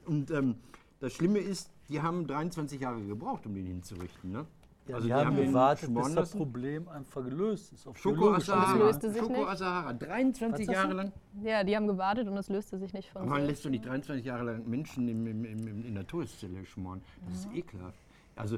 [0.06, 0.56] Und ähm,
[1.00, 4.32] das Schlimme ist, die haben 23 Jahre gebraucht, um den hinzurichten.
[4.32, 4.46] Ne?
[4.88, 6.32] Ja, Also die die haben haben gewartet, bis das.
[6.32, 7.88] Problem einfach gelöst ist.
[7.88, 8.78] Auf Schoko Asahara.
[8.78, 9.48] löste sich Schoko nicht?
[9.48, 9.94] Asahara.
[9.94, 11.12] 23 Was hast Jahre lang.
[11.44, 13.50] Ja, die haben gewartet und es löste sich nicht von Aber man selbst.
[13.52, 17.02] lässt doch nicht 23 Jahre lang Menschen im, im, im, im, in der Todeszelle schmoren.
[17.28, 17.98] Das ist ekelhaft.
[18.36, 18.58] Also,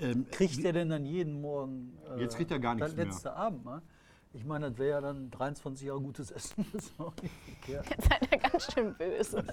[0.00, 3.06] ähm, Kriegt er denn dann jeden Morgen äh, Jetzt kriegt er gar nichts das mehr.
[3.06, 3.82] letzte Abendmahl?
[4.34, 6.66] Ich meine, das wäre ja dann 23 Jahre gutes Essen.
[6.72, 7.88] Das ist auch nicht verkehrt.
[7.90, 9.44] Jetzt seid ihr ganz schön böse.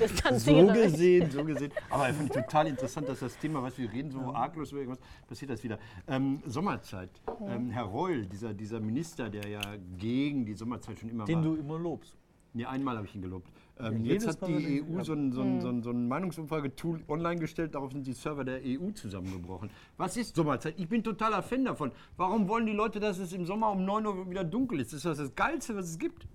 [0.00, 0.72] Ich so mich.
[0.72, 1.72] gesehen, so gesehen.
[1.90, 5.02] Aber ich finde total interessant, dass das Thema, was wir reden, so arglos über irgendwas,
[5.26, 5.78] passiert das wieder.
[6.06, 7.10] Ähm, Sommerzeit.
[7.46, 9.60] Ähm, Herr Reul, dieser, dieser Minister, der ja
[9.96, 11.44] gegen die Sommerzeit schon immer Den war.
[11.44, 12.16] du immer lobst.
[12.58, 13.48] Nee, einmal habe ich ihn gelobt.
[13.78, 15.04] Ähm, Ja, jetzt hat die EU ja.
[15.04, 18.42] so ein, so ein, so ein, so ein Meinungsumfrage-Tool online gestellt, darauf sind die Server
[18.42, 19.70] der EU zusammengebrochen.
[19.96, 20.74] Was ist Sommerzeit?
[20.76, 21.92] Ich bin totaler Fan davon.
[22.16, 24.92] Warum wollen die Leute, dass es im Sommer um 9 Uhr wieder dunkel ist?
[24.92, 26.26] Das ist das, das Geilste, was es gibt.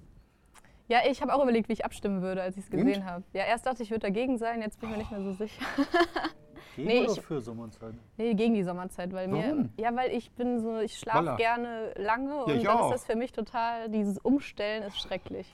[0.88, 3.26] Ja, ich habe auch überlegt, wie ich abstimmen würde, als ich es gesehen habe.
[3.34, 5.34] Ja, erst dachte ich, ich würde dagegen sein, jetzt bin ich mir nicht mehr so
[5.34, 5.62] sicher.
[6.78, 7.94] Gegen Nee, oder ich- für Sommerzeit?
[8.18, 9.44] Nee, gegen die Sommerzeit, weil mir.
[9.44, 9.70] Warum?
[9.78, 12.86] Ja, weil ich bin so, ich schlafe gerne lange und dann auch.
[12.92, 15.54] ist das für mich total, dieses Umstellen ist schrecklich.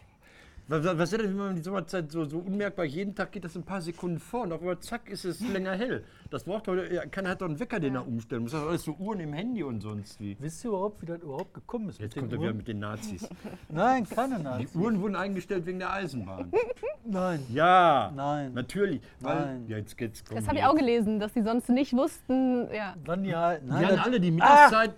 [0.69, 3.55] Was, was ist denn, wenn man die Sommerzeit so, so unmerkbar, jeden Tag geht das
[3.55, 6.03] ein paar Sekunden vor und auf einmal zack ist es länger hell.
[6.29, 8.51] Das braucht heute, ja, keiner hat doch einen Wecker, den er umstellen muss.
[8.51, 10.37] Das ist alles so Uhren im Handy und sonst wie.
[10.39, 11.99] Wisst ihr überhaupt, wie das überhaupt gekommen ist?
[11.99, 13.27] Jetzt kommt er wieder mit den Nazis.
[13.69, 14.75] Nein, keine Die Nazis.
[14.75, 16.51] Uhren wurden eingestellt wegen der Eisenbahn.
[17.03, 17.43] Nein.
[17.51, 18.53] Ja, Nein.
[18.53, 19.01] natürlich.
[19.21, 19.65] Weil, Nein.
[19.67, 20.23] Ja, jetzt geht's.
[20.23, 20.71] komm, Das habe ich jetzt.
[20.71, 22.71] auch gelesen, dass die sonst nicht wussten.
[22.71, 23.63] Ja, Wann die halt.
[23.63, 24.93] Die Nein, haben das- alle die Mittagszeit.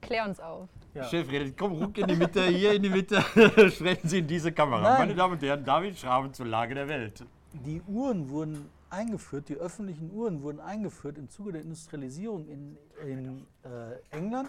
[0.00, 0.68] klär uns auf.
[0.94, 1.04] Ja.
[1.04, 3.20] Chef redet, komm, ruck in die Mitte, hier in die Mitte.
[3.70, 4.82] Sprechen Sie in diese Kamera.
[4.82, 4.98] Nein.
[5.00, 7.24] Meine Damen und Herren, David Schraben zur Lage der Welt.
[7.52, 13.46] Die Uhren wurden eingeführt, die öffentlichen Uhren wurden eingeführt im Zuge der Industrialisierung in, in
[13.64, 14.48] äh, England.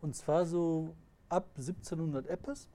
[0.00, 0.94] Und zwar so
[1.28, 2.68] ab 1700 etwas.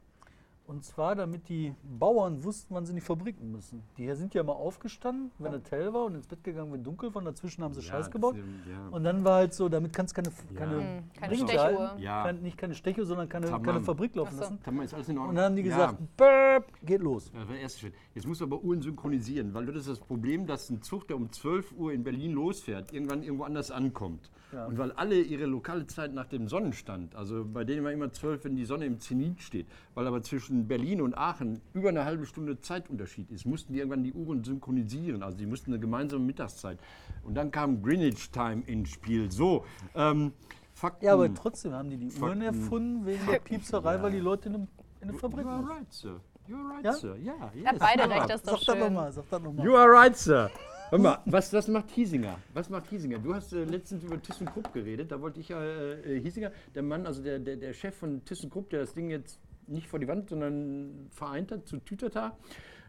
[0.68, 3.84] Und zwar, damit die Bauern wussten, wann sie in die Fabriken müssen.
[3.98, 7.10] Die sind ja mal aufgestanden, wenn es hell war und ins Bett gegangen, wenn dunkel
[7.16, 7.20] war.
[7.20, 8.36] Und dazwischen haben sie Scheiß gebaut.
[8.36, 8.90] Ja.
[8.92, 11.96] Und dann war halt so, damit kannst du keine, keine, Hm, keine Stechuhr.
[12.00, 12.24] Ja.
[12.24, 13.64] Kein, nicht keine Stechuhr, sondern keine, Tamam.
[13.64, 14.42] keine Fabrik laufen so.
[14.42, 14.60] lassen.
[14.62, 15.30] Tamam, ist alles in Ordnung.
[15.30, 15.76] Und dann haben die Ja.
[15.92, 17.32] gesagt, Böp, geht los.
[17.32, 17.94] Das war der erste Schritt.
[18.14, 21.16] Jetzt musst du aber Uhren synchronisieren, weil das ist das Problem, dass ein Zug, der
[21.16, 24.30] um 12 Uhr in Berlin losfährt, irgendwann irgendwo anders ankommt.
[24.54, 24.66] Ja.
[24.66, 28.46] Und weil alle ihre lokale Zeit nach dem Sonnenstand, also bei denen war immer 12,
[28.46, 32.26] wenn die Sonne im Zenit steht, weil aber zwischen Berlin und Aachen über eine halbe
[32.26, 35.22] Stunde Zeitunterschied ist, mussten die irgendwann die Uhren synchronisieren.
[35.22, 36.80] Also die mussten eine gemeinsame Mittagszeit.
[37.24, 39.30] Und dann kam Greenwich Time ins Spiel.
[39.32, 40.32] So, ähm,
[40.74, 41.06] Fakten.
[41.06, 42.42] Ja, aber trotzdem haben die die Uhren Fakten.
[42.42, 44.68] erfunden wegen der Piepserei, weil die Leute in, einem,
[45.02, 46.20] in eine Fabrik You are right, sir.
[46.48, 46.94] You are right, Ja?
[46.94, 47.16] sir.
[47.18, 47.74] Ja, Ich yes.
[47.80, 48.06] beide Ja.
[48.08, 48.80] recht, das ist doch Sag das schön.
[48.80, 49.66] nochmal, sag das nochmal.
[49.66, 50.50] You are right, Sir.
[50.90, 52.40] Hör mal, was, was macht Hiesinger?
[52.54, 53.20] Was macht Hiesinger?
[53.20, 55.12] Du hast äh, letztens über ThyssenKrupp geredet.
[55.12, 58.70] Da wollte ich ja, äh, Hiesinger, der Mann, also der, der, der Chef von ThyssenKrupp,
[58.70, 62.38] der das Ding jetzt nicht vor die Wand, sondern vereint hat zu Tütata,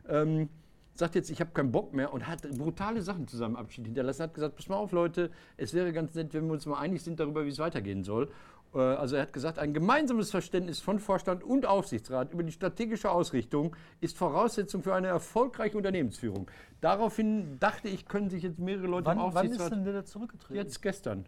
[0.08, 0.48] ähm,
[0.94, 4.22] sagt jetzt, ich habe keinen Bock mehr und hat brutale Sachen zusammen Abschied hinterlassen.
[4.22, 7.02] Hat gesagt, pass mal auf, Leute, es wäre ganz nett, wenn wir uns mal einig
[7.02, 8.30] sind darüber, wie es weitergehen soll.
[8.74, 13.10] Äh, Also er hat gesagt, ein gemeinsames Verständnis von Vorstand und Aufsichtsrat über die strategische
[13.10, 16.50] Ausrichtung ist Voraussetzung für eine erfolgreiche Unternehmensführung.
[16.80, 19.72] Daraufhin dachte ich, können sich jetzt mehrere Leute im Wann, wann ist Aufsichtsrat...
[19.72, 20.56] denn der da zurückgetreten?
[20.56, 21.24] jetzt gestern.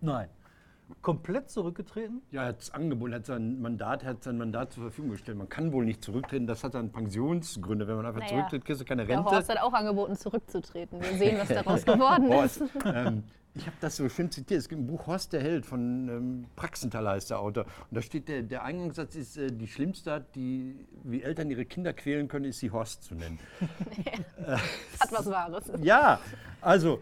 [0.00, 0.28] Nein.
[1.00, 2.20] Komplett zurückgetreten?
[2.30, 5.38] Ja, er hat es angeboten, hat sein Mandat, hat sein Mandat zur Verfügung gestellt.
[5.38, 7.88] Man kann wohl nicht zurücktreten, das hat dann Pensionsgründe.
[7.88, 9.30] Wenn man einfach Naja, zurücktritt, kriegst du keine Der Rente.
[9.30, 11.00] Horst hat auch angeboten, zurückzutreten.
[11.00, 12.60] Wir sehen, was daraus geworden ist.
[12.60, 13.24] Horst, ähm,
[13.54, 14.60] ich habe das so schön zitiert.
[14.60, 17.64] Es gibt ein Buch Horst der Held von ähm, Praxenthaler heißt der Autor.
[17.64, 21.64] Und da steht, der, der Eingangssatz ist, äh, die schlimmste Art, die, wie Eltern ihre
[21.64, 23.38] Kinder quälen können, ist sie Horst zu nennen.
[24.46, 25.70] Hat was Wahres.
[25.82, 26.20] Ja,
[26.60, 27.00] also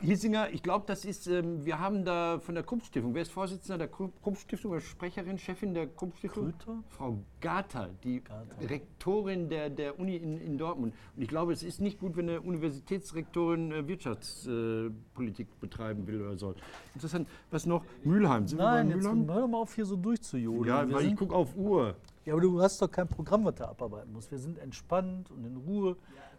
[0.00, 3.76] Hiesinger, ich glaube, das ist, ähm, wir haben da von der Krupp-Stiftung, wer ist Vorsitzender
[3.76, 6.54] der Krupp- Krupp-Stiftung oder Sprecherin, Chefin der Krupp-Stiftung?
[6.88, 8.22] Frau Gater, die
[8.66, 10.94] Rektorin der, der Uni in, in Dortmund.
[11.16, 16.36] Und ich glaube, es ist nicht gut, wenn eine Universitätsrektorin äh, Wirtschaftspolitik betreiben will oder
[16.36, 16.54] soll.
[16.94, 17.28] Interessant.
[17.50, 17.84] Was noch?
[18.04, 18.46] Mülheim.
[18.46, 19.34] Sind Nein, wir jetzt bei Mülheim?
[19.34, 20.64] hör doch mal auf, hier so durchzujodeln.
[20.66, 21.96] Ja, wir weil ich gucke auf Uhr.
[22.24, 24.30] ja, aber du hast doch kein Programm, was du abarbeiten musst.
[24.30, 25.96] Wir sind entspannt und in Ruhe.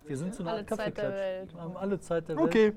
[0.07, 1.53] Wir sind so eine Art Kaffeeklatsch.
[1.53, 2.45] Wir haben alle Zeit der Welt.
[2.47, 2.73] Okay.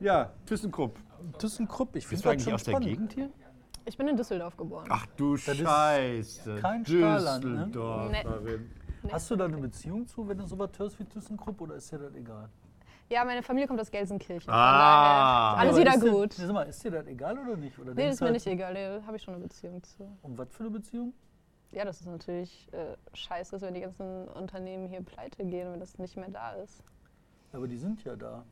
[0.00, 0.98] Ja, ThyssenKrupp.
[1.38, 2.88] ThyssenKrupp, ich finde das eigentlich schon aus der spannend.
[2.88, 3.30] Gegend hier?
[3.84, 4.86] Ich bin in Düsseldorf geboren.
[4.90, 6.56] Ach du Scheiße.
[6.56, 7.66] kein Starland, ne?
[7.66, 8.70] Düsseldorferin.
[9.10, 11.98] Hast du da eine Beziehung zu, wenn du sowas hörst wie ThyssenKrupp oder ist dir
[11.98, 12.48] das egal?
[13.08, 14.52] Ja, meine Familie kommt aus Gelsenkirchen.
[14.52, 15.54] Ah.
[15.54, 16.34] daher alles wieder dir- gut.
[16.34, 17.78] Sag mal, ist dir das egal oder nicht?
[17.78, 19.82] Oder Nee, denkst ist du mir halt, nicht egal, da habe ich schon eine Beziehung
[19.82, 20.18] zu.
[20.22, 21.14] Um was für eine Beziehung?
[21.70, 25.80] Ja, das ist natürlich äh, scheiße, ist, wenn die ganzen Unternehmen hier pleite gehen, wenn
[25.80, 26.82] das nicht mehr da ist.
[27.52, 28.44] Aber die sind ja da.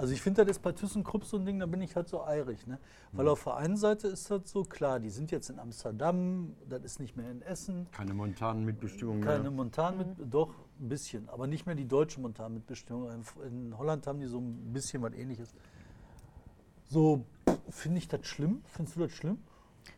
[0.00, 2.24] Also ich finde, das ist bei ThyssenKrupp so ein Ding, da bin ich halt so
[2.24, 2.66] eirig.
[2.66, 2.78] Ne?
[3.12, 3.32] Weil Mhm.
[3.32, 7.00] auf der einen Seite ist das so, klar, die sind jetzt in Amsterdam, das ist
[7.00, 9.50] nicht mehr in Essen, Keine montanen Mitbestimmung keine mehr.
[9.50, 13.10] Montan mit, doch ein bisschen, aber nicht mehr die deutsche Montanmitbestimmung.
[13.10, 13.22] In,
[13.72, 15.52] in Holland haben die so ein bisschen was ähnliches.
[16.88, 17.26] So,
[17.68, 18.62] finde ich das schlimm?
[18.64, 19.36] Findest du das schlimm?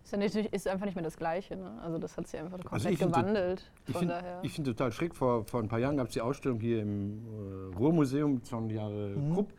[0.03, 1.57] Ist, ja nicht, ist einfach nicht mehr das Gleiche.
[1.57, 1.81] Ne?
[1.81, 3.71] Also das hat sich einfach komplett ich find das- gewandelt.
[3.87, 5.15] Ich finde find total schräg.
[5.15, 7.23] Vor, vor ein paar Jahren gab es die Ausstellung hier im
[7.73, 9.33] äh, Ruhrmuseum, 200 Jahre Mhm.
[9.35, 9.53] Krupp.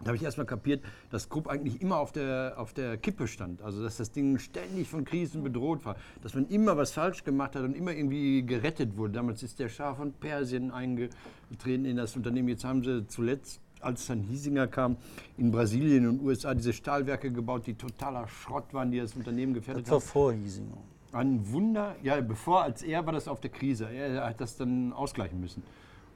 [0.00, 3.62] Da habe ich erstmal kapiert, dass Krupp eigentlich immer auf der, auf der Kippe stand.
[3.62, 5.96] Also, dass das Ding ständig von Krisen bedroht war.
[6.22, 9.14] Dass man immer was falsch gemacht hat und immer irgendwie gerettet wurde.
[9.14, 12.48] Damals ist der Schah von Persien eingetreten in das Unternehmen.
[12.48, 14.96] Jetzt haben sie zuletzt, als dann Hiesinger kam,
[15.36, 19.86] in Brasilien und USA diese Stahlwerke gebaut, die totaler Schrott waren, die das Unternehmen gefährdet
[19.86, 20.06] Das war haben.
[20.06, 20.78] vor Hiesinger.
[21.10, 23.88] Ein Wunder, ja, bevor, als er war das auf der Krise.
[23.90, 25.62] Er hat das dann ausgleichen müssen.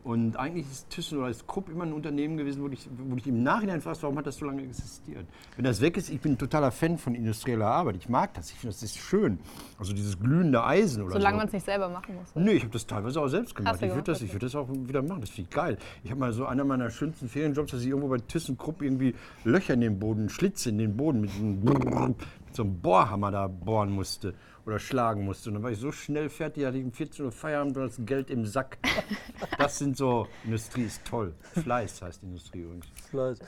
[0.05, 3.27] Und eigentlich ist Thyssen oder ist Krupp immer ein Unternehmen gewesen, wo ich, wo ich
[3.29, 5.27] im Nachhinein frage, warum hat das so lange existiert?
[5.55, 7.97] Wenn das weg ist, ich bin ein totaler Fan von industrieller Arbeit.
[7.97, 9.39] Ich mag das, ich finde das ist schön.
[9.79, 11.39] Also dieses glühende Eisen oder Solange so.
[11.39, 12.35] man es nicht selber machen muss.
[12.35, 13.81] Nee, ich habe das teilweise auch selbst gemacht.
[13.81, 15.21] Ich würde das, ich würd das auch wieder machen.
[15.21, 15.79] Das finde ich geil.
[16.03, 19.75] Ich habe mal so einer meiner schönsten Ferienjobs, dass ich irgendwo bei ThyssenKrupp irgendwie Löcher
[19.75, 23.91] in den Boden, Schlitze in den Boden mit, einem mit so einem Bohrhammer da bohren
[23.93, 24.35] musste
[24.67, 25.51] oder schlagen musste.
[25.51, 27.97] Und dann war ich so schnell fertig, hatte ich um 14 Uhr Feierabend und das
[28.05, 28.79] Geld im Sack.
[29.59, 31.35] Das sind so, Industrie ist toll.
[31.63, 32.87] Fleiß heißt Industrie übrigens.
[33.11, 33.39] Fleiß.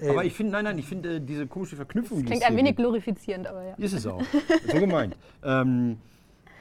[0.00, 2.18] Aber Ey, ich finde, nein, nein, ich finde äh, diese komische Verknüpfung.
[2.18, 3.74] die Klingt ein wenig glorifizierend, aber ja.
[3.76, 4.22] ist es auch.
[4.66, 5.16] So gemeint.
[5.44, 5.98] ähm,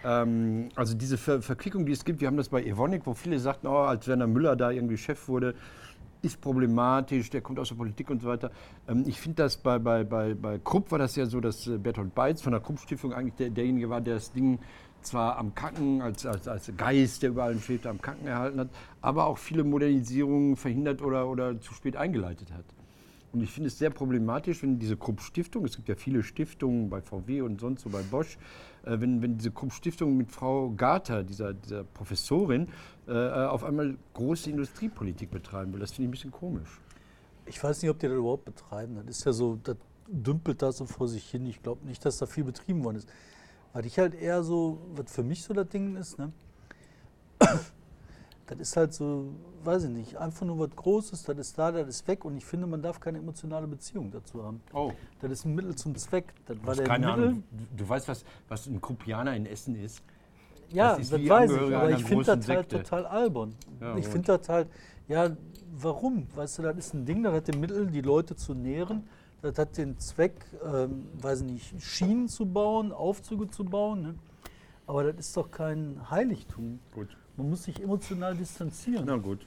[0.04, 3.39] ähm, also diese Ver Verquickung, die es gibt, wir haben das bei Evonik, wo viele
[3.39, 5.56] sagten, oh, als Werner Müller da irgendwie Chef wurde,
[6.24, 8.50] ist problematisch, der kommt aus der Politik und so weiter.
[8.88, 11.78] Ähm, ich finde das bei, bei, bei, bei Krupp war das ja so, dass äh,
[11.78, 14.60] Bertolt Beitz von der Krupp-Stiftung eigentlich der, derjenige war, der das Ding
[15.02, 18.70] zwar am Kacken, als, als, als Geist, der überall schwebte, am Kacken erhalten hat,
[19.02, 22.66] aber auch viele Modernisierungen verhindert oder, oder zu spät eingeleitet hat.
[23.34, 27.02] Und ich finde es sehr problematisch, wenn diese Krupp-Stiftung, es gibt ja viele Stiftungen bei
[27.02, 28.38] VW und sonst so bei Bosch,
[28.84, 32.67] äh, wenn, wenn diese Krupp-Stiftung mit Frau Garter, dieser, dieser Professorin,
[33.08, 35.80] äh, auf einmal große Industriepolitik betreiben will.
[35.80, 36.80] Das finde ich ein bisschen komisch.
[37.48, 38.96] ich weiß nicht, ob die das überhaupt betreiben.
[38.96, 41.46] Das ist ja so, das dümpelt da so vor sich hin.
[41.48, 43.10] Ich glaube nicht, dass da viel betrieben worden ist.
[43.74, 46.32] Weil ich halt eher so, was für mich so das Ding ist, ne?
[48.47, 49.29] Das ist halt so,
[49.63, 52.45] weiß ich nicht, einfach nur was Großes, das ist da, das ist weg und ich
[52.45, 54.62] finde, man darf keine emotionale Beziehung dazu haben.
[54.73, 56.34] Oh, Das ist ein Mittel zum Zweck.
[56.45, 57.23] Das du war der keine Mittel.
[57.23, 57.43] Ahnung.
[57.51, 60.03] Du, du weißt, was, was ein Kruppianer in Essen ist?
[60.69, 63.56] Ja, Das das, weiß ich, aber ich finde das halt total albern.
[63.79, 64.67] Ja, ich finde das halt,
[65.08, 65.29] ja,
[65.71, 66.27] warum?
[66.36, 69.08] Weißt du, das ist ein Ding, das hat den Mittel, die Leute zu nähren.
[69.41, 70.34] Das hat den Zweck,
[70.65, 74.01] ähm, weiß ich nicht, Schienen zu bauen, Aufzüge zu bauen.
[74.01, 74.15] Ne?
[74.88, 76.79] Aber das ist doch kein Heiligtum.
[76.93, 77.15] Gut.
[77.36, 79.46] Man muss sich emotional distanzieren, Na gut.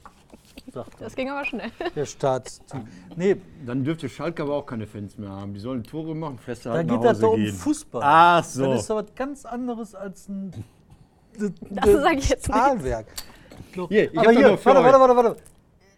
[0.73, 1.71] sagt Das ging aber schnell.
[1.95, 2.81] der Staatstyp.
[3.15, 5.53] Nee, Dann dürfte Schalke aber auch keine Fans mehr haben.
[5.53, 7.53] Die sollen Tore machen, Feste da halt geht nach das doch um gehen.
[7.55, 8.01] Fußball.
[8.03, 8.71] Ach so.
[8.71, 10.51] Das ist doch was ganz anderes als ein
[11.39, 11.51] Das
[12.01, 12.57] sag ich jetzt nicht.
[12.57, 13.07] Zahlwerk.
[13.89, 14.85] Hier, ich Aber hab hier, für warte, euch.
[14.85, 15.41] warte, warte, warte.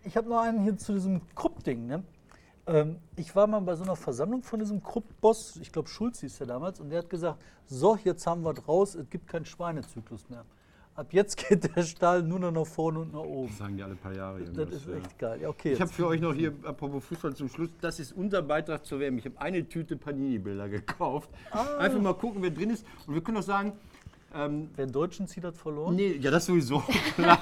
[0.04, 1.88] Ich habe noch einen hier zu diesem Krupp-Ding.
[1.88, 2.04] Ne?
[2.68, 6.38] Ähm, ich war mal bei so einer Versammlung von diesem Krupp-Boss, ich glaube Schulz hieß
[6.38, 9.46] der damals, und der hat gesagt, so, jetzt haben wir es raus, es gibt keinen
[9.46, 10.46] Schweinezyklus mehr.
[10.96, 13.48] Ab jetzt geht der Stahl nur noch nach vorne und nach oben.
[13.48, 14.40] Das sagen die alle paar Jahre.
[14.40, 14.96] Das irgendwas, ist ja.
[14.98, 15.42] echt geil.
[15.42, 18.42] Ja, okay, Ich habe für euch noch hier, apropos Fußball zum Schluss, das ist unser
[18.42, 19.18] Beitrag zur WM.
[19.18, 21.30] Ich habe eine Tüte Panini-Bilder gekauft.
[21.52, 21.78] Ah.
[21.78, 22.86] Einfach mal gucken, wer drin ist.
[23.08, 23.74] Und wir können auch sagen,
[24.34, 25.96] ähm, Wer Deutschen zieht, hat verloren.
[25.96, 26.80] nee, ja, das sowieso,
[27.16, 27.40] klar.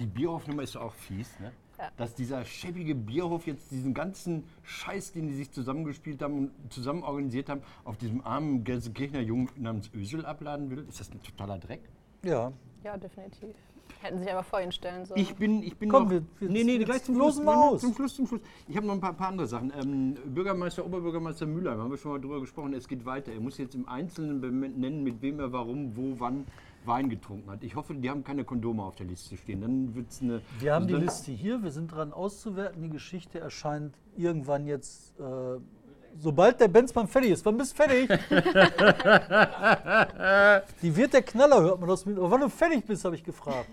[0.00, 1.52] Die Bierhofnummer ist doch auch fies, ne?
[1.96, 7.02] Dass dieser schäbige Bierhof jetzt diesen ganzen Scheiß, den die sich zusammengespielt haben und zusammen
[7.02, 10.86] organisiert haben, auf diesem armen Gelsenkirchener Jungen namens Ösel abladen will.
[10.88, 11.82] Ist das ein totaler Dreck?
[12.24, 12.52] Ja.
[12.84, 13.54] Ja, definitiv.
[14.00, 15.18] Hätten sich aber vor ihn stellen sollen.
[15.20, 16.10] Ich bin, ich bin Komm, noch.
[16.10, 17.38] wir- wir- nee, nee, gleich zum Schluss.
[17.38, 17.80] nee, aus.
[17.80, 18.40] Zum Schluss, zum Schluss.
[18.68, 19.72] Ich habe noch ein paar, paar andere Sachen.
[19.80, 22.74] Ähm, Bürgermeister, Oberbürgermeister Mülheim, haben wir schon mal drüber gesprochen.
[22.74, 23.32] Es geht weiter.
[23.32, 26.46] Er muss jetzt im Einzelnen benennen, mit wem er warum, wo, wann
[26.84, 27.64] Wein getrunken hat.
[27.64, 29.62] Ich hoffe, die haben keine Kondome auf der Liste stehen.
[29.62, 30.42] Dann wird es eine.
[30.58, 32.82] Wir haben also die Liste hier, wir sind dran auszuwerten.
[32.82, 35.22] Die Geschichte erscheint irgendwann jetzt, äh,
[36.18, 37.44] sobald der Benzmann fertig ist.
[37.44, 38.08] Wann bist du fertig?
[40.82, 42.16] die wird der Knaller, hört man das mit.
[42.18, 43.68] Aber wann du fertig bist, habe ich gefragt.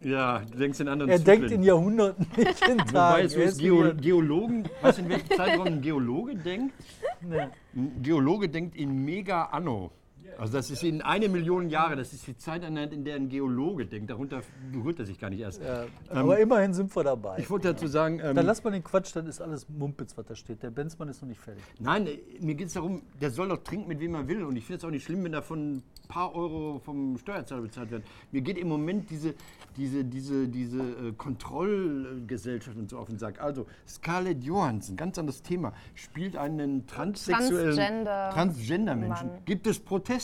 [0.00, 1.40] Ja, du denkst in anderen Er Zyklen.
[1.40, 3.26] denkt in Jahrhunderten, nicht in Wobei Tagen.
[3.26, 6.74] es so Er ist, Geo Geologen, weißt du, in welchem Zeitraum ein Geologe denkt?
[7.20, 7.48] Nee.
[7.74, 9.90] Ein Geologe denkt in Mega Anno.
[10.36, 13.86] Also das ist in eine Million Jahre, das ist die Zeiteinheit, in der ein Geologe
[13.86, 14.10] denkt.
[14.10, 15.62] Darunter berührt er sich gar nicht erst.
[15.62, 17.38] Ja, aber immerhin sind wir dabei.
[17.38, 20.26] Ich wollte dazu sagen, ähm, Dann lass mal den Quatsch, dann ist alles Mumpitz, was
[20.26, 20.62] da steht.
[20.62, 21.62] Der Benzmann ist noch nicht fertig.
[21.78, 24.44] nein, äh, mir geht es darum, der soll doch trinken, mit wem er will.
[24.44, 27.90] Und ich finde es auch nicht schlimm, wenn davon ein paar Euro vom Steuerzahler bezahlt
[27.90, 28.04] werden.
[28.32, 29.34] Mir geht im Moment diese,
[29.76, 33.40] diese, diese, diese äh, Kontrollgesellschaft und so auf den Sack.
[33.40, 39.30] Also Scarlett Johansson, ganz anderes Thema, spielt einen transsexuellen Transgender Transgender-Menschen.
[39.44, 40.17] Gibt es Proteste?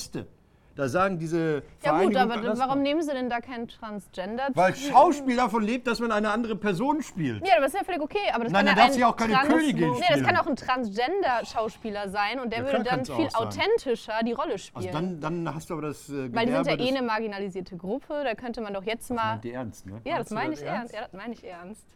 [0.77, 4.49] Da sagen diese Ja gut, aber Vereinigungen- warum nehmen sie denn da keinen Transgender?
[4.55, 7.47] Weil Schauspiel davon lebt, dass man eine andere Person spielt.
[7.47, 8.19] Ja, aber das ist ja völlig okay.
[8.33, 10.27] Aber das Nein, kann dann ja darf sie auch keine Königin Nee, das spielen.
[10.27, 13.63] kann auch ein Transgender-Schauspieler sein und der Ja, würde klar dann kann's viel auch sein.
[13.63, 14.93] authentischer die Rolle Also spielen.
[15.21, 18.23] dann, dann hast du aber das äh, Weil die sind ja eh eine marginalisierte Gruppe,
[18.25, 19.33] da könnte man doch jetzt mal.
[19.35, 20.01] Meint die ernst, ne?
[20.05, 20.93] Ja, das meine das ich ernst?
[20.93, 20.95] ernst.
[20.95, 21.87] Ja, das meine ich ernst.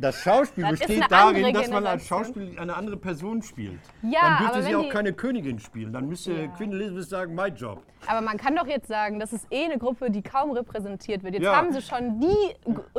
[0.00, 2.34] Das Schauspiel Das ist besteht eine darin, andere dass man als Generation.
[2.44, 3.78] Schauspiel eine andere Person spielt.
[4.02, 5.92] Ja, dann dürfte aber sie wenn auch die- keine Königin spielen.
[5.92, 6.46] Dann müsste Ja.
[6.48, 7.82] Queen Elizabeth sagen, my job.
[8.06, 11.34] Aber man kann doch jetzt sagen, das ist eh eine Gruppe, die kaum repräsentiert wird.
[11.34, 11.56] Jetzt Ja.
[11.56, 12.26] haben sie schon die,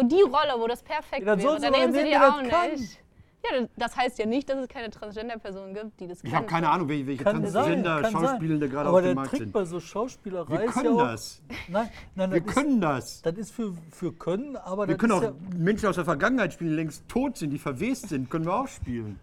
[0.04, 1.48] die Rolle, wo das perfekt Ja, dann wäre.
[1.50, 2.72] sollen sie Dann doch nehmen sie nehmen, die der auch das kann.
[2.72, 3.01] nicht.
[3.44, 6.70] Ja, das heißt ja nicht, dass es keine Transgender-Personen gibt, die das Ich habe keine
[6.70, 9.52] Ahnung, welche, welche Kann Transgender-Schauspielende gerade Aber auf dem der Markt Trick sind.
[9.52, 11.04] bei so Schauspielerei Wir ist ja können auch...
[11.08, 11.42] das.
[11.68, 13.22] Nein, nein, Wir das können ist, das.
[13.24, 15.58] das ist für, für Können, aber Wir das können ist auch ja...
[15.58, 18.68] Menschen aus der Vergangenheit spielen, die längst tot sind, die verwest sind, können wir auch
[18.68, 19.20] spielen.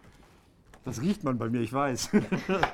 [0.84, 2.10] Das riecht man bei mir, ich weiß.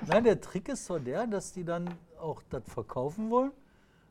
[0.06, 3.50] Nein, der Trick ist doch der, dass die dann auch das verkaufen wollen.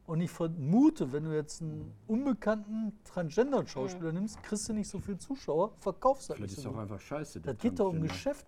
[0.06, 5.18] Und ich vermute, wenn du jetzt einen unbekannten Transgender-Schauspieler nimmst, kriegst du nicht so viel
[5.18, 7.40] Zuschauer, verkaufst das Vielleicht nicht ist so doch einfach scheiße.
[7.40, 8.02] Das geht doch um.
[8.02, 8.46] Geschäft.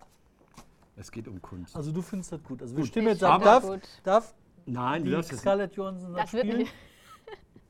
[0.96, 1.74] Es geht um Kunst.
[1.76, 2.60] Also du findest das gut.
[2.62, 2.88] Also wir Gut.
[2.88, 4.34] stimmen jetzt ab, find das darf, darf
[4.66, 6.68] Nein, die das Scarlett Johansson das Das wird spielen?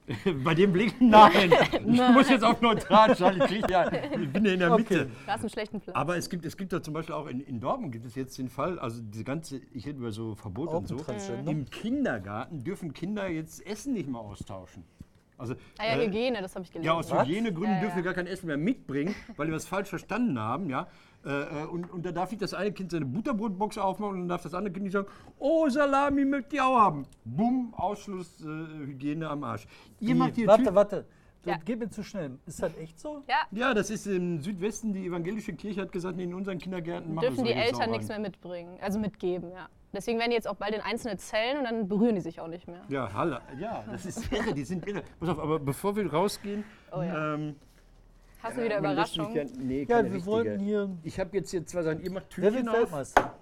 [0.45, 0.95] Bei dem Blick?
[1.01, 1.53] Nein.
[1.87, 3.43] Ich muss jetzt auf neutral schalten.
[3.53, 4.83] Ich, ja, ich bin ja in der Okay.
[4.83, 5.05] Mitte.
[5.07, 5.97] Du hast einen schlechten Platz.
[5.97, 8.39] Aber es gibt, es gibt doch zum Beispiel auch in, in Dortmund gibt es jetzt
[8.39, 10.97] den Fall, also diese ganze, ich rede über so Verbote Auch und so.
[10.97, 11.51] Transgender?
[11.51, 14.85] Im Kindergarten dürfen Kinder jetzt Essen nicht mehr austauschen.
[15.39, 16.87] Also, ah ja, äh, Hygiene, das habe ich gelesen.
[16.87, 17.13] ja, aus?
[17.13, 18.05] Hygienegründen Ja, dürfen wir ja.
[18.07, 20.87] gar kein Essen mehr mitbringen, weil wir was falsch verstanden haben, ja.
[21.27, 24.29] Äh, äh, und, und da darf nicht das eine Kind seine Butterbrotbox aufmachen und dann
[24.29, 25.09] darf das andere Kind nicht sagen,
[25.39, 27.05] oh, Salami möchte ich auch haben.
[27.25, 28.47] Bumm, Ausschluss, äh,
[28.87, 29.67] Hygiene am Arsch.
[29.99, 31.05] Ihr macht hier Warte, warte.
[31.43, 31.61] Das Ja.
[31.65, 32.39] geht mir zu schnell.
[32.47, 33.23] Ist das echt so?
[33.29, 37.29] ja, Ja, das ist im Südwesten, die evangelische Kirche hat gesagt, in unseren Kindergärten machen
[37.29, 39.69] dürfen die Eltern nichts mehr mitbringen, also mitgeben, ja.
[39.93, 42.49] Deswegen werden die jetzt auch bald in einzelne Zellen und dann berühren die sich auch
[42.49, 42.83] nicht mehr.
[42.89, 43.41] Ja, Halle.
[43.59, 45.03] Ja, das ist irre, die sind irre.
[45.19, 47.35] Pass auf, aber bevor wir rausgehen, Oh ja.
[47.35, 47.57] ähm,
[48.47, 49.35] Hast du wieder Überraschung?
[49.35, 50.89] Ja, nee, Ja, wir wollten hier.
[51.03, 52.03] Ich habe jetzt hier zwei Sachen.
[52.03, 52.81] Ihr macht Wer Tütchen wird auf.
[52.83, 53.35] Weltmeister?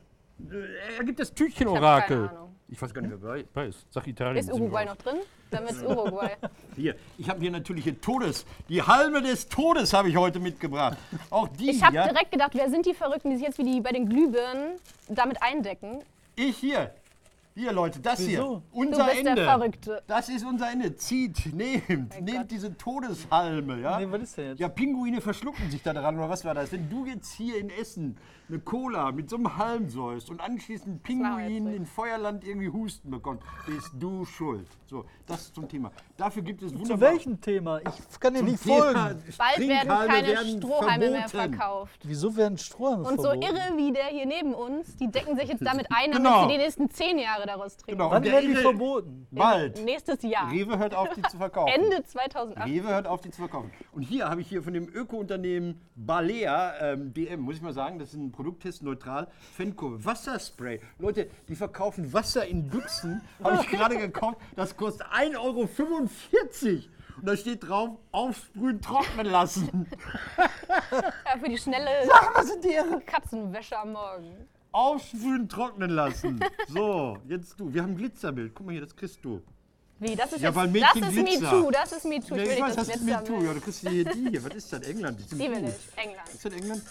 [0.51, 2.29] Äh, Er gibt das Ich Tütchen-Orakel.
[2.29, 2.41] Ahnung.
[2.69, 3.87] Ich weiß gar nicht, wer bei- bei ist.
[3.93, 4.37] Sag Italien.
[4.39, 5.17] Ist Uruguay noch drin?
[5.51, 6.31] Dann wird's Uruguay.
[6.77, 8.45] Hier, ich habe hier natürlich hier Todes.
[8.69, 10.97] Die Halme des Todes habe ich heute mitgebracht.
[11.31, 12.09] Auch die Ich habe hier.
[12.13, 15.41] direkt gedacht, wer sind die Verrückten, die sich jetzt wie die bei den Glühbirnen damit
[15.43, 15.99] eindecken?
[16.37, 16.93] Ich hier.
[17.57, 18.29] Hier, Leute, das Wieso?
[18.29, 18.39] hier.
[18.41, 19.35] Du Unser bist Ende.
[19.37, 20.03] der Verrückte.
[20.09, 20.97] Das ist unser Ende.
[20.97, 22.51] Zieht, nehmt, Mein nehmt Gott.
[22.51, 24.01] diese Todeshalme, ja?
[24.01, 24.59] Nee, was ist denn jetzt?
[24.61, 26.73] Ja, Pinguine verschlucken sich da dran, oder was war das?
[26.73, 28.17] Wenn du jetzt hier in Essen
[28.49, 31.77] eine Cola mit so einem Halm säust und anschließend ein machen wir jetzt Pinguin nicht.
[31.77, 34.67] in Feuerland irgendwie Husten bekommt, bist du schuld.
[34.87, 35.93] So, das zum Thema.
[36.17, 37.11] Dafür gibt es Zu wunderbar...
[37.13, 37.79] welchem Thema?
[37.81, 39.23] Ich kann dir Zum nicht Thema folgen.
[39.37, 41.55] Bald werden keine werden Strohhalme mehr verboten.
[41.59, 42.01] verkauft.
[42.05, 43.43] Wieso werden Strohhalme Und so verboten?
[43.43, 46.43] irre wie der hier neben uns, die decken sich jetzt damit ein, damit Genau.
[46.47, 47.99] sie die nächsten zehn Jahre daraus trinken.
[47.99, 48.11] Genau.
[48.11, 49.27] Wann Und der werden die verboten?
[49.33, 49.85] Bald.
[49.85, 50.53] Nächstes Jahr.
[50.53, 51.73] Rewe hört auf, die zu verkaufen.
[51.75, 52.65] Ende 2008.
[52.69, 53.73] Rewe hört auf, die zu verkaufen.
[53.93, 57.99] Und hier habe ich hier von dem Öko-Unternehmen Balea, ähm, DM, muss ich mal sagen,
[57.99, 60.81] das ist ein Produkttest neutral, Fenco, Wasserspray.
[61.01, 65.69] Leute, die verkaufen Wasser in Büchsen, habe ich gerade gekauft, das kostet 1,45 Euro.
[67.17, 69.87] Und da steht drauf, aufsprühen, trocknen lassen.
[71.27, 71.89] Ja, für die schnelle
[72.35, 73.01] Was sind die irre?
[73.07, 74.47] Katzenwäsche am Morgen.
[74.73, 76.41] Aufsprühen, trocknen lassen.
[76.69, 77.73] So, jetzt du.
[77.73, 78.53] Wir haben ein Glitzerbild.
[78.55, 79.41] Guck mal hier, das kriegst du.
[80.01, 81.53] Wie, das ist Ja, jetzt, weil das Mädchen ist Glitzer.
[81.57, 82.35] MeToo, das ist MeToo.
[82.35, 83.43] Ja, Ich will ich weiß, das das ist du.
[83.43, 84.45] Ja, du kriegst hier die hier.
[84.45, 84.81] Was ist das?
[84.83, 85.19] England?
[85.21, 85.99] Die sind Die will ich.
[86.05, 86.29] England.
[86.33, 86.83] Ist das England?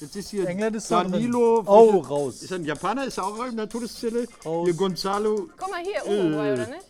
[0.00, 0.90] Jetzt ist hier England ist.
[0.90, 1.62] Danilo.
[1.66, 2.42] Oh, raus.
[2.42, 3.04] Ist ein Japaner?
[3.06, 4.26] Ist er auch in der Todeszelle?
[4.44, 4.66] Raus.
[4.66, 5.48] Hier Gonzalo.
[5.56, 6.52] Guck mal hier, Uruguay, Äh.
[6.52, 6.86] oder nicht?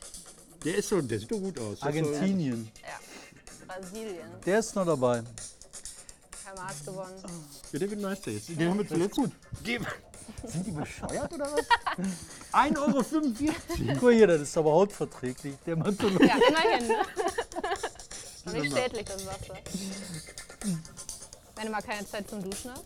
[0.64, 1.80] Der ist so, der sieht doch gut aus.
[1.80, 2.70] Das ist so- Argentinien.
[2.82, 3.00] Ja.
[3.66, 4.28] Brasilien.
[4.46, 5.22] Der ist noch dabei.
[6.44, 7.14] Herr Maas gewonnen.
[7.72, 8.48] Ja, der wird Meister jetzt.
[8.48, 9.16] Den haben wir zuletzt.
[9.16, 9.32] Gut.
[10.46, 11.66] Sind die bescheuert oder was?
[12.52, 13.54] 1,45 Euro.
[13.94, 15.54] Guck mal hier, das ist aber hautverträglich.
[15.66, 16.20] Der Mantolo.
[16.22, 16.88] Ja, immerhin.
[18.44, 19.54] Noch nicht schädlich, das Wasser.
[21.56, 22.84] Wenn du mal keine Zeit zum Duschen hast.